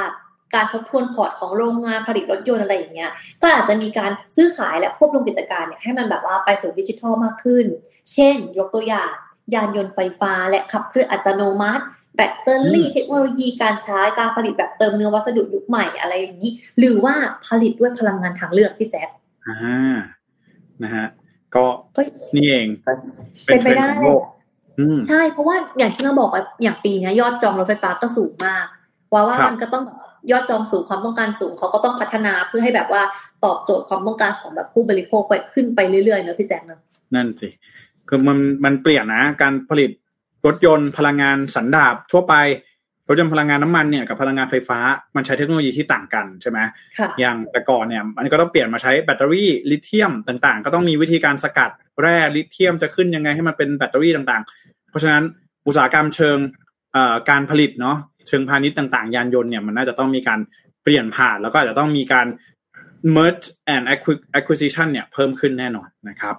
[0.56, 7.66] การทบทวนพอร์ตของโรงงานผลิตรถยนต์อะไรอย่างเงี้ย ก็อาจจะมีการซื้อขายและควบรวมกิจการเนี่ยให้มันแบบว่าไปสู่ดิจิทัลมากขึ้น
[8.14, 9.12] เช่น ยกตัวอย่าง
[9.54, 11.84] ยานยนต์ไฟฟ้า และขับเคลื่อนอัตโนมัติ
[12.16, 17.16] แบตเตอรี่ เทคโนโลยีการใช้การผลิตแบบเติมเนื้อวัสดุยุคใหม่อะไรอย่างนี้ หรือว่า
[17.48, 19.10] ผลิตด้วยพลังงานทางเลือกพี่แจ๊ค
[19.48, 19.98] อ่า
[20.84, 21.08] นะฮะ
[21.56, 21.64] ก็
[22.36, 22.68] นี่เอง
[23.46, 23.90] เป็นไปได้
[25.08, 28.66] ใช่เพราะว่าอย่างที่เราบอกไปอย่างปีนี้ยอดจองรถไฟฟ้าก็สูงมาก
[29.14, 29.84] ว่าว่ามันก็ต้อง
[30.32, 33.02] ยอดจองสูงความต้องการสูงเขาก็ต้องพัฒนาเพื่อให้แบบว่า
[33.46, 36.80] ตอบโจทย์ความต้องการของแบบผู้บริโภคไปขึ้นไปเรื่อยๆเนอะพี่แจ๊คเนอะ
[37.16, 37.50] นั่นสิ
[38.08, 39.92] คือมันมันเปลี่ยนนะการผลิต
[40.46, 42.36] รถยนต์พลังงานสันดาบทั่วไป
[43.10, 44.80] รถยนต์พลังงานน้ำมันเนี่ยกับพลังงานไฟฟ้า
[45.16, 46.60] มันใช้เทคโนโลยีที่ต่างกันใช่ไหม
[47.20, 51.70] อย่างแต่ก่อนเนี่ยมันก็ต้องเปลี่ยนมาใช้แบตเตอรี่ลิเธียมต่างๆ ก็ต้องมีวิธีการสกัด
[52.02, 55.24] แร่ลิเธียมจะขึ้นยังไงให้มันเป็นแบตเตอรี่ต่างๆ เพราะฉะนั้น
[55.68, 56.38] อุตสาหกรรมเชิง
[57.30, 57.98] การผลิตเนาะ
[58.30, 60.40] เชิงพาณิชย์ต่างๆ ยานยนต์เนี่ยมันน่าจะต้องมีการ
[60.84, 62.28] เปลี่ยนผ่าน แล้วก็อาจจะต้องมีการ
[63.16, 63.86] merge and
[64.40, 66.36] acquisition เนี่ยเพิ่มขึ้นแน่นอนนะครับ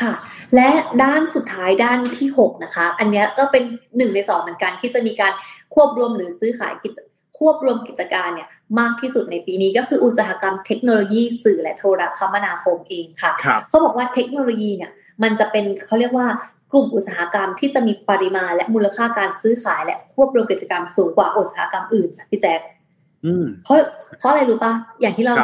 [0.00, 0.12] ค่ะ
[0.54, 0.68] และ
[1.02, 3.64] ด้านสุดท้ายด้านที่หกนะคะ อันนี้ก็เป็น
[3.96, 5.32] หนึ่งในสองเหมือนกันที่จะมีการ
[5.74, 6.98] ควบรวมหรือซื้อขายกิจ
[7.38, 8.48] ควบรวมกิจการเนี่ย
[8.80, 13.32] มากที่สุดในปีนี้ก็คืออุตสาหกรรมเทคโนโลยีสื่อและโทรคมนาคมเองค่ะ
[13.68, 14.90] เขาบอกว่าเทคโนโลยีเนี่ย
[15.22, 16.26] มันจะเป็นเขาเรียกว่า
[16.72, 22.60] กลุ่มอุตสาหกรรมที่จะมีปริมาณและมูลค่าการซื้อขายและควบรวมกิจกรรมสูงกว่าอุตสาหกรรมอื่นพี่แจ๊ค
[23.64, 23.76] เพราะ
[24.18, 25.34] เพราะอะไรรู้ปะอย่างที่เรา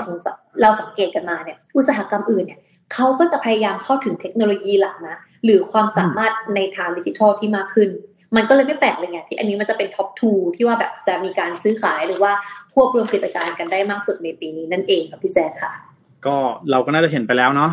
[0.62, 2.60] เราสังเกตกันมาเนี่ย อุตสาหกรรมอื่นเนี่ย
[2.92, 7.88] เขาก็จะพยายามเข้าถึงเทคโนโลยีหลักนะหรือความสามารถในทางดิจิทัลที่มากขึ้น
[8.36, 12.32] มันก็เลยไม่แปลกเลยไงที่อันนี้มันจะเป็น top two ที่ว่าแบบจะมีการซื้อขายหรือว่า
[12.74, 15.72] ควบรวมกิจการกันได้มากสุดในปีนี้นั่นเองครับพี่แจ๊คค่ะ
[16.26, 16.36] ก็
[16.70, 17.70] เราก็น่าจะเห็นไปแล้วเนาะ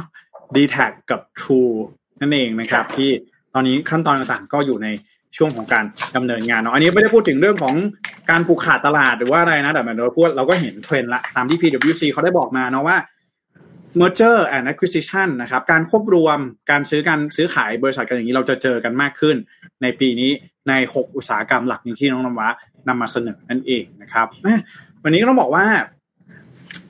[0.55, 1.73] DTACับ True
[2.21, 3.09] นั่นเองนะครับที่
[3.53, 4.87] ตอนนี้ขั้นตอนต่างๆ ก็อยู่ใน
[5.37, 5.85] ช่วงของการ
[6.15, 7.75] ดำเนินงานเนาะอันนี้ไม่ได้พูดถึงเรื่องของ
[8.29, 12.97] การผูกขาดตลาดหรือว่าอะไรนะแต่เราพูดเราก็เห็นเทรนด์ละตามที่ PwC เขาได้บอกมาเนาะว่า
[13.99, 16.39] merger and acquisition นะครับการควบรวม
[16.71, 19.35] การซื้อการซื้อขายบริษัทกันอย่างนี้เราจะเจอกันมากขึ้น
[19.81, 20.31] ในปีนี้
[20.69, 22.49] ใน 6 อุตสาหกรรมหลักที่น้องนวะ
[22.87, 24.27] นำมาเสนอนั่นเองนะครับ
[25.03, 25.65] วันนี้ก็ต้องบอกว่า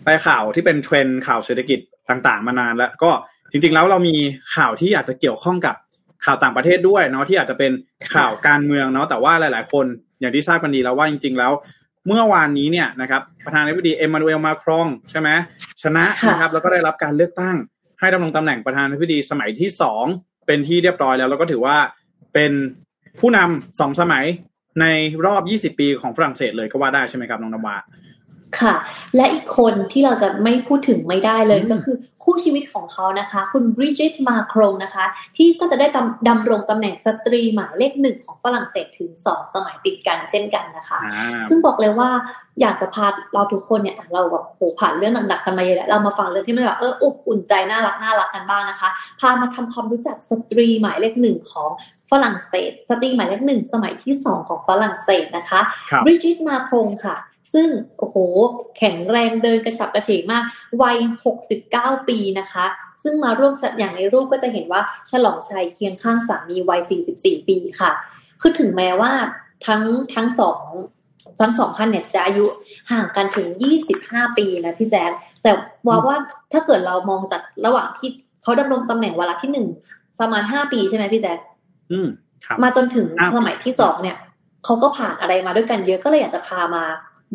[0.03, 3.11] ไปข่าวที่เป็นเทรนด์ข่าวเศรษฐกิจต่างๆ มานานแล้วก็
[3.51, 4.15] จริงๆแล้วเรามี
[4.55, 5.75] ข่าวที่อาจจะเกี่ยวข้องกับ
[6.25, 7.71] ข่าวต่างประเทศด้วยเนาะที่อาจจะเป็น
[8.13, 9.85] ข่าวการเมืองเนาะแต่ว่าหลาย ๆ คน
[10.19, 11.51] อย่างที่ทราบกันดีแล้วว่าจริง ๆ แล้ว
[12.07, 15.29] เมื่อวานนี้เนี่ยนะครับประธานาธิบดีเอ็มมานูเอลมาครองใช่ไหม
[15.81, 17.55] ชนะนะครับแล้วก็ได้รับการเลือกตั้ง
[17.99, 20.05] ให้ดำรงตำแหน่งประธานาธิบดีสมัยที่สอง
[20.47, 21.77] เป็นที่เรียบร้อยแล้ว แล้วก็ถือว่า
[22.33, 22.51] เป็น
[23.19, 24.25] ผู้นำสองสมัย
[24.81, 24.85] ใน
[25.25, 27.75] รอบ 20 ปีของฝรั่งเศสเลยก็ว่าได้ใช่ไหมครับน้องนวา
[28.59, 28.73] ค่ะ
[29.15, 35.05] และอีกคนที่เราจะไม่พูดถึงไม่ได้เลยก็คือคู่ชีวิตของเขานะคะ คุณบริจิตมาครงนะคะ
[35.37, 35.87] ที่ก็จะได้
[36.27, 40.99] ดำรงตำแหน่งสตรีหมายเลขหนึ่งของฝรั่งเศสถึงสองสมัยติดกันเช่นกันนะคะ
[41.49, 42.09] ซึ่งบอกเลยว่า
[42.61, 48.89] อยากจะพาเราทุกคนเนี่ยเราแบบโหผ่านเรื่องหนักๆกันมาเยอะแล้วเรามาฟังเรื่องที่มันแบบเอออบอุ่นใจน่ารักน่ารักกันบ้างนะคะ
[49.19, 51.69] พามาทำความรู้จักสตรีหมายเลขหนึ่งของ
[52.11, 55.61] ฝรั่งเศส สตรีหมายเลขหนึ่งสมัยที่สองของฝรั่งเศสนะคะ
[56.05, 57.15] บริจิตมาครงค่ะ
[57.53, 57.67] ซึ่ง
[57.99, 58.17] โอ้โห
[58.77, 60.43] แข็งแรงเดินกระฉับกระเฉงมาก
[60.81, 60.97] วัย
[61.53, 62.65] 69 ปีนะคะ
[63.03, 64.81] ซึ่งมาร่วมอย่างในรูปก็จะเห็นว่า
[65.11, 66.81] ฉลองชัยเคียงข้างสามีวัย
[67.13, 67.91] 44 ปีค่ะ
[68.41, 69.11] คือถึงแม้ว่า
[69.67, 69.83] ทั้ง
[70.13, 70.61] ทั้งสอง
[71.39, 72.45] ทั้งสองท่านเนี่ยจะอายุ
[72.91, 73.47] ห่างกันถึง
[73.91, 75.11] 25 ปีนะพี่แจ๊ค
[75.43, 75.51] แต่
[75.87, 76.15] ว่าว่า
[76.51, 78.09] ถ้าเกิดเรามองจากระหว่างที่
[78.43, 79.67] เขาดำรงตำแหน่งวาระที่หนึ่ง
[80.19, 81.39] ประมาณ5ปีใช่ไหมพี่แจ๊ค
[82.63, 84.17] มาจนถึงสมัยที่สองเนี่ย
[84.65, 86.83] เขาก็ผ่านอะไรมาด้วยกันเยอะก็เลยอยากจะพามา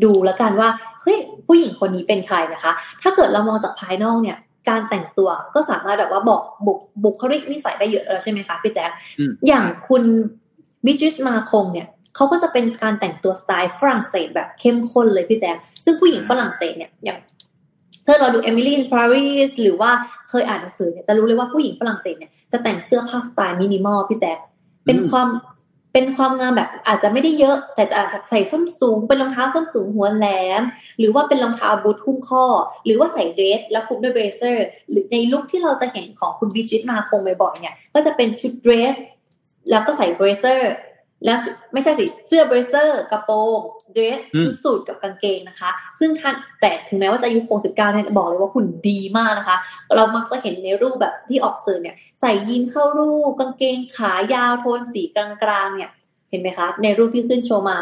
[0.05, 0.69] ดูแล้วกันว่า
[1.03, 2.73] เฮ้ยผู้หญิงคนนี้เป็นใครนะคะ
[3.03, 4.39] ถ้าเกิดเรามองจากภายนอกเนี่ย
[4.69, 8.91] การแต่งตัวก็สามารถแบบว่าบอกบุคบุคลิกนิสัยได้เยอะแล้วใช่ไหมคะพี่แจ๊ค
[9.47, 10.03] อย่างคุณ
[10.85, 11.87] บิจิสมาคงเนี่ย
[12.17, 17.19] เขาก็จะเป็นการแต่งตัวสไตล์ฝรั่งเศสแบบเข้มข้นเลยพี่แจ๊คซึ่งผู้หญิงฝรั่งเศสเนี่ยอย่าง
[18.07, 19.91] ถ้าเราดูเอมิลี่ในปารีสหรือว่า
[20.29, 24.39] เคยอ่านหนังสือเนี่ยจะรู้เลยว่าผู้หญิงฝรั่งเศสเนี่ยจะแต่งเสื้อผ้าสไตล์มินิมอลพี่แจ๊ค
[24.87, 25.29] เป็นความ
[25.99, 30.27] เป็นความงามแบบอาจจะไม่ได้เยอะ แต่อาจจะใส่ส้นสูง เป็นรองเท้าส้นสูงหัวแหล
[30.61, 30.63] ม
[30.99, 32.45] หรือว่าเป็นรองเท้าบูทหุ้มข้อ
[32.85, 38.95] หรือว่าใส่เดรสแล้วคลุมด้วย blazer หรือในลุคที่เราจะเห็นของคุณบริจิตมาครงบ่อยๆเนี่ย ก็จะเป็นชุดเดรส
[39.71, 40.71] แล้วก็ใส่ blazer
[41.25, 41.39] แล้ว
[41.73, 43.61] ไม่ใช่สิเสื้อ blazer กระโปรง
[43.93, 49.57] เดรสชุดสูทกับกางเกงนะคะ ซึ่งท่านแต่ถึงแม้ว่าจะอายุ69เนี่ยบอกเลยว่าหุ่นดีมากนะคะ
[49.97, 55.91] เรามักจะเห็นในรูปแบบที่ออกสื่อเนี่ย ใส่ยีนส์เข้ารูปกางเกงขายาวโทนสีกลางๆเนี่ย
[56.31, 57.77] เห็นไหมคะ ในรูปที่ขึ้นโชว์มา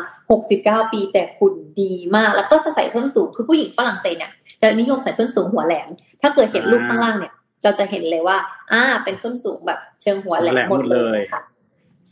[0.44, 5.88] 69ปีแต่หุ่นดีมาก แล้วก็จะใส่ส้นสูงคือผู้หญิงฝรั่งเศสเนี่ยจะนิยมใส่ส้นสูงหัวแหลม
[6.22, 7.32] ถ้าเกิดเห็นรูปข้างล่างเนี่ย
[7.62, 8.36] เราจะเห็นเลยว่า
[8.72, 11.40] อ่า เป็นส้นสูงแบบเชิงหัวแหลมหมดเลยค่ะ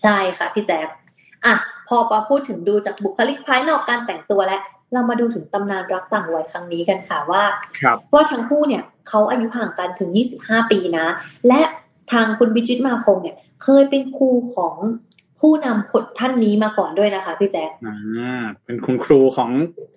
[0.00, 0.88] ใช่ค่ะพี่แจ๊ค
[1.44, 1.54] อะ
[1.88, 4.62] พอปาพูดถึงดูจากบุคลิกภายนอกการแต่งตัวแล้ว
[4.92, 7.42] เรามาดูถึงตำนานรักต่างวัยครั้งนี้กันค่ะว่า
[8.12, 11.06] ว่าทั้งคู่เนี่ยเขาอายุห่างกันถึง 25 ปีนะ
[11.48, 11.60] และ
[12.12, 14.74] ทางคุณบิจิตมาคงเนี่ย เคยเป็นครูของ
[15.40, 19.50] ผู้นำคนท่านนี้มาก่อนด้วยนะคะพี่แจ๊คอ่าเป็นคุณครูของ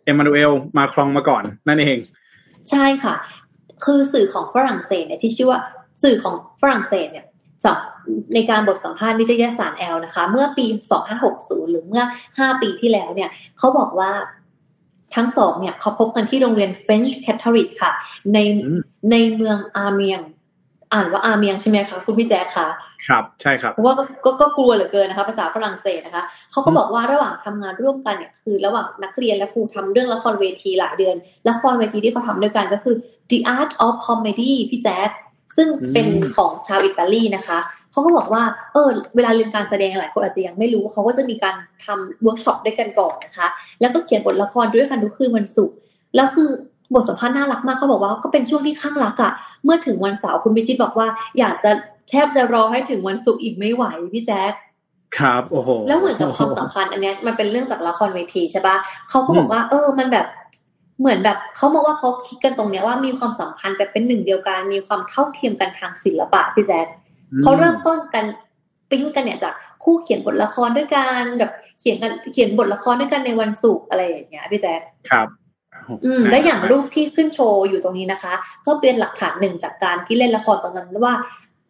[0.03, 1.97] เอ็มมานูเอลมาครองมาก่อน นั่นเอง
[2.69, 3.15] ใช่ค่ะ
[3.85, 5.61] คือสื่อของฝรั่งเศสเนี่ยที่ชื่อว่า
[6.03, 7.25] สื่อของฝรั่งเศสเนี่ย
[8.34, 10.66] ในการบทสัมภาษณ์นิตยสารแอลนะคะ เมื่อปี
[11.18, 12.03] 2560 หรือเมื่อ
[12.36, 14.11] 5 ปีที่แล้วเนี่ยเขาบอกว่า
[15.16, 17.91] ทั้งสองเนี่ยเขาพบกันที่โรงเรียน French Catholic ค่ะ
[18.34, 18.38] ใน
[19.11, 20.22] ในเมืองอาเมียง
[20.93, 22.68] อ่านว่าอาเมียงใช่ไหมคะคุณพี่แจ๊คคะ
[23.07, 23.95] ครับใช่ครับเพราะว่า
[24.26, 31.16] ก็ก็กลัวเหลือเกินนะคะ ภาษาฝรั่งเศสนะคะเขาก็บอกว่าระหว่างทำงานร่วมกันเนี่ยคือระหว่างนักเรียนและครูทำเรื่องละครเวทีหลายเดือน
[31.49, 32.95] ละครเวทีที่เขาทำด้วยกันก็คือ
[33.30, 35.09] The Art of Comedy พี่แจ๊ค
[35.55, 37.59] ซึ่งเป็นของชาวอิตาลีนะคะ
[37.91, 38.43] เขาก็บอกว่า
[38.73, 43.47] เออ เวลาเรียนการแสดงหลายคนอาจจะยังไม่รู้เขาก็จะมีการทำเวิร์กช็อปด้วยกันก่อนนะคะ
[43.81, 45.75] แล้วก็เขียนบทละครด้วยกันทุกคืนวันศุกร์
[46.15, 46.49] แล้วคือ
[46.93, 49.31] บทสัมภาษณ์น่ารักมากเขาบอกว่าก็เป็นช่วงที่ข้างรักอะ่ะ
[49.63, 51.07] เมื่อถึงวันเสาร์คุณพิชิตบอกว่า
[51.39, 51.71] อยากจะ
[52.09, 53.83] แทบจะรอให้ถึงวันศุกร์อีกไม่ไหว
[54.13, 54.53] พี่แจ๊ค
[55.17, 58.75] ครับโอ้โหแล้วเหมือนกับความสัมพันธ์อันนี้มันเป็นเรื่องจากละครเวทีใช่ปะ
[59.09, 60.25] เขาก็บอกว่า เออ มันแบบ
[60.99, 66.87] เหมือนแบบเขามองว่าเขาคิดกันตรงเนี้ยว่ามีความสัมพันธ์แบบเป็นหนึ่งเดียวกันมีความเท่าเทียมกันทางศิลปะพี่แจ๊ค
[67.43, 68.25] เขาเริ่มต้นกัน
[68.89, 75.27] ปิ้งกันเนี่ยจากคู่เขียนบทละครด้วยกันแบบเขียนกันเขียนบทละครด้วยกันในวันศุกร์อะไรอย่างเงี้ยพี่แจ๊คครับ
[76.05, 78.33] อืมและอย่างรูปที่ขึ้นโชว์อยู่ตรงนี้นะคะ
[78.65, 81.13] ก็เป็นหลักฐานหนึ่งจากการที่เล่นละครตอนนั้นว่า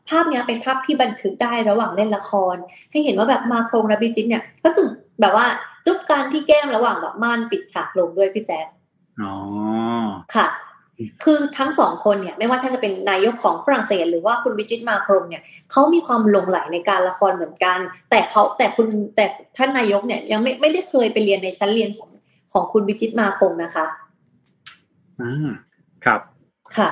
[0.10, 2.56] ภาพนี้เป็นภาพที่บันทึกได้ระหว่างเล่นละคร
[2.92, 4.90] ให้เห็นว่าแบบมาโครงและบิจิตเนี่ย ก็จุบ
[5.22, 5.46] แบบว่า
[5.86, 8.66] จุบการที่แก้มระหว่างแบบม่านปิดฉากลงด้วยพี่แจ๊ค
[9.24, 9.34] อ๋อ
[10.36, 10.48] ค่ะ
[11.24, 19.26] คือทั้งสองคนเนี่ย ไม่ว่าท่านจะเป็นนายกของฝรั่งเศส หรือว่าคุณบิจิตมาโครงเนี่ยเขามีความหลงไหลในการละครเหมือนกัน แต่เขาแต่คุณแต่
[19.58, 22.10] ท่านนายกเนี่ย ยังไม่ไม่ได้เคยไปเรียนในชั้นเรียนของ
[22.54, 23.86] ของคุณบิจิตมาคงนะคะ
[25.22, 25.52] อ่า
[26.06, 26.22] ครับ
[26.78, 26.90] ค่ะ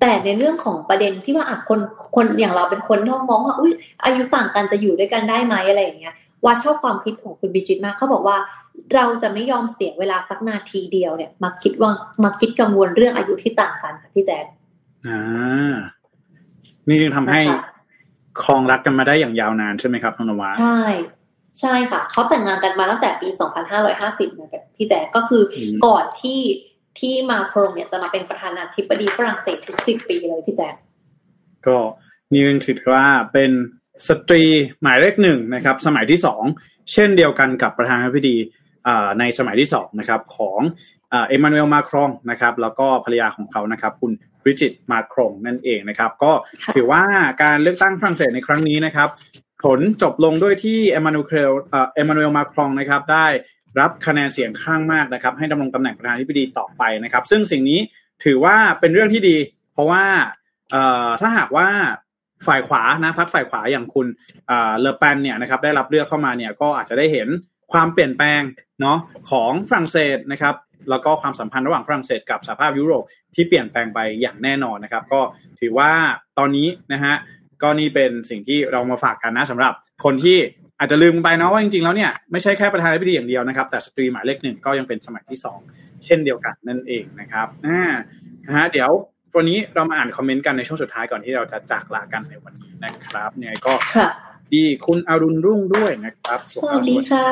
[0.00, 1.80] แต่ในเรื่องของประเด็นที่ว่าอะคน
[2.16, 3.72] คนอย่างเราเป็นคนที่มองว่าอุ้ย
[4.04, 8.36] อายุต่างกันจะอยู่ด้วยกันได้ไหมอะไรอย่างเงี้ยว่าชอบความคิดของคุณบิจิตมากเขาบอกว่า
[8.94, 11.90] เราจะไม่ยอมเสียเวลาสักนาทีเดียวเนี่ย มาคิดว่า
[12.24, 14.44] มาคิดกังวลเรื่องอายุที่ต่างกันค่ะพี่แจ๊ค
[15.06, 15.76] อ่า
[16.88, 17.40] นี่จึงทำให้
[18.42, 20.82] คลองรักกันมาได้อย่างยาวนานใช่ไหมครับน้องนวาใช่
[21.60, 23.28] ใช่ค่ะ เขาแต่งงานกันมาตั้งแต่ปี
[23.84, 25.42] 2550นะพี่แจ๊ก็คือ
[25.86, 26.40] ก่อนที่
[26.98, 30.68] ที่มาโครงเนี่ยจะมาเป็นประธานาธิบดีฝรั่งเศสถึงสิบปีเลยพี่แจ๊
[31.66, 31.76] ก็
[32.32, 33.50] นี่ถือว่าเป็น
[34.08, 34.42] สตรี
[34.82, 36.42] หมายเลขหนึ่งนะครับ สมัยที่สอง
[36.92, 38.36] เช่นเดียวกันกับประธานาธิบดี
[39.18, 40.60] ในสมัยที่สองนะครับของ
[41.10, 44.12] เอ็มมานูเอลมาครงนะครับแล้วก็ภรรยาของเขานะครับคุณ
[44.42, 46.32] บริจิตมาครงนั่นเองนะครับ ก็
[46.74, 47.02] ถือว่า
[47.42, 49.08] การเลือกตั้งฝรั่งเศสในครั้งนี้นะครับ
[49.64, 51.52] ผลจบลงด้วยที่เอ็มมานูเอล
[51.94, 53.26] เอ็มมานูเอลมาครงนะครับได้
[53.80, 57.80] รับคะแนนเสียงข้างมากนะครับ ให้ดำรงตำแหน่งประธานาธิบดีต่อไปนะครับ ซึ่งสิ่งนี้
[58.24, 59.36] ถือว่าเป็นเรื่องที่ดี
[59.72, 60.04] เพราะว่า
[61.20, 61.68] ถ้าหากว่า
[62.46, 64.06] ฝ่ายขวานะพรรคฝ่ายขวาอย่างคุณ
[64.80, 67.28] เลอแปนเนี่ยนะครับได้รับเลือกเข้ามาเนี่ยก็อาจจะได้เห็น
[67.72, 68.40] ความเปลี่ยนแปลง
[68.80, 68.98] เนาะ
[69.30, 70.54] ของฝรั่งเศสนะครับ
[70.90, 73.04] แล้วก็ความสัมพันธ์ระหว่างฝรั่งเศสกับสหภาพยุโรป
[73.34, 75.20] ที่เปลี่ยนแปลงไปอย่างแน่นอนนะครับ ก็
[75.60, 75.90] ถือว่า
[76.38, 77.14] ตอนนี้นะฮะ
[77.62, 79.72] ก็นี่เป็นสิ่งที่เรามาฝากกันนะสำหรับ
[80.04, 80.38] คนที่
[80.78, 85.58] อาจจะลืมไปเนาะว่าจริงๆแล้วเนี่ยไม่ใช่แค่ประธานาธิบดีอย่างเดียวนะครับ แต่สตรีหมายเลขหนึ่งก็ยังเป็นสมัยที่สอง
[86.04, 87.82] เช่นเดียวกันนั่นเองนะครับอ่า
[88.46, 88.90] นะฮะเดี๋ยว
[89.36, 93.72] วันนี้เรามาอ่านคอมเมนต์กันในช่วงสุดท้ายก่อนที่เราจะจากลากันในวันนี้นะครับเนี่ยก็
[94.54, 97.26] ดีคุณอรุณรุ่งด้วยนะครับสวัสดีค่ะ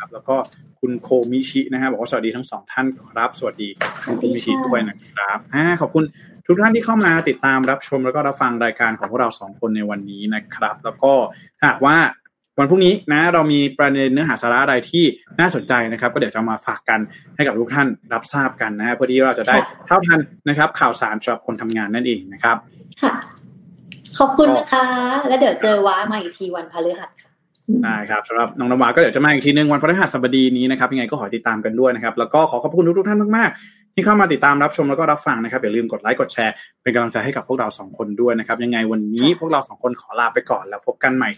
[0.00, 0.36] ครับแล้วก็
[0.80, 3.68] คุณโคมิชินะฮะบอกว่าสวัสดีทั้งสองท่านครับ สวัสดี
[4.04, 6.04] คุณโคมิชิด้วยนะครับอ่าขอบคุณ
[6.46, 11.12] ทุกท่านที่เข้ามาติดตามรับชมแล้วก็รับฟังรายการของพวกเราสองคนในวันนี้นะครับ แล้วก็
[11.64, 11.96] หากว่า
[12.58, 15.04] วันพรุ่งนี้นะเรามีประเด็นเนื้อหาสาระอะไรที่
[15.40, 17.00] น่าสนใจนะครับ ก็เดี๋ยวจะมาฝากกัน
[17.36, 22.56] ให้กับทุกท่านรับทราบกันนะเพื่อที่เราจะได้เท่าทันนะครับ ข่าวสารสำหรับคนทำงานนั่นเองนะครับ
[23.02, 23.14] ค่ะ
[24.18, 24.84] ขอบคุณนะคะ
[25.28, 27.30] แล้วเดี๋ยวเจอว้ามาอีกทีวันพฤหัสค่ะ
[27.84, 41.28] ได้ครับสำหรับน้องนวาก็เดี๋ยวจะมาอีกทีหนึ่งวันพฤหัสบดีนี้นะครับยังไงก็ขอติดตามกันด้วยนะครับแล้วก็ขอขอบคุณทุกท่านมากๆ ที่เข้ามาติดตามรับชมแล้วก็รับฟังนะครับอย่าลืมกดไลค์กดแชร์เป็นกำลังใจให้กับพวกเราสองคนด้วยนะครับ ยังไงวันนี้พวกเราสองคนขอลาไปก่อนแล้วพบกันใหม่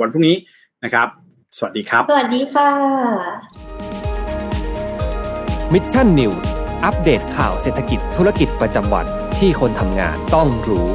[0.00, 0.36] วันพรุ่งนี้
[0.84, 1.08] นะครับ
[1.56, 2.70] สวัสดีครับ สวัสดีค่ะ
[5.72, 6.50] Mission News
[6.84, 9.06] อัปเดตข่าวเศรษฐกิจธุรกิจประจำวัน
[9.38, 10.88] ที่คนทำงานต้องรู้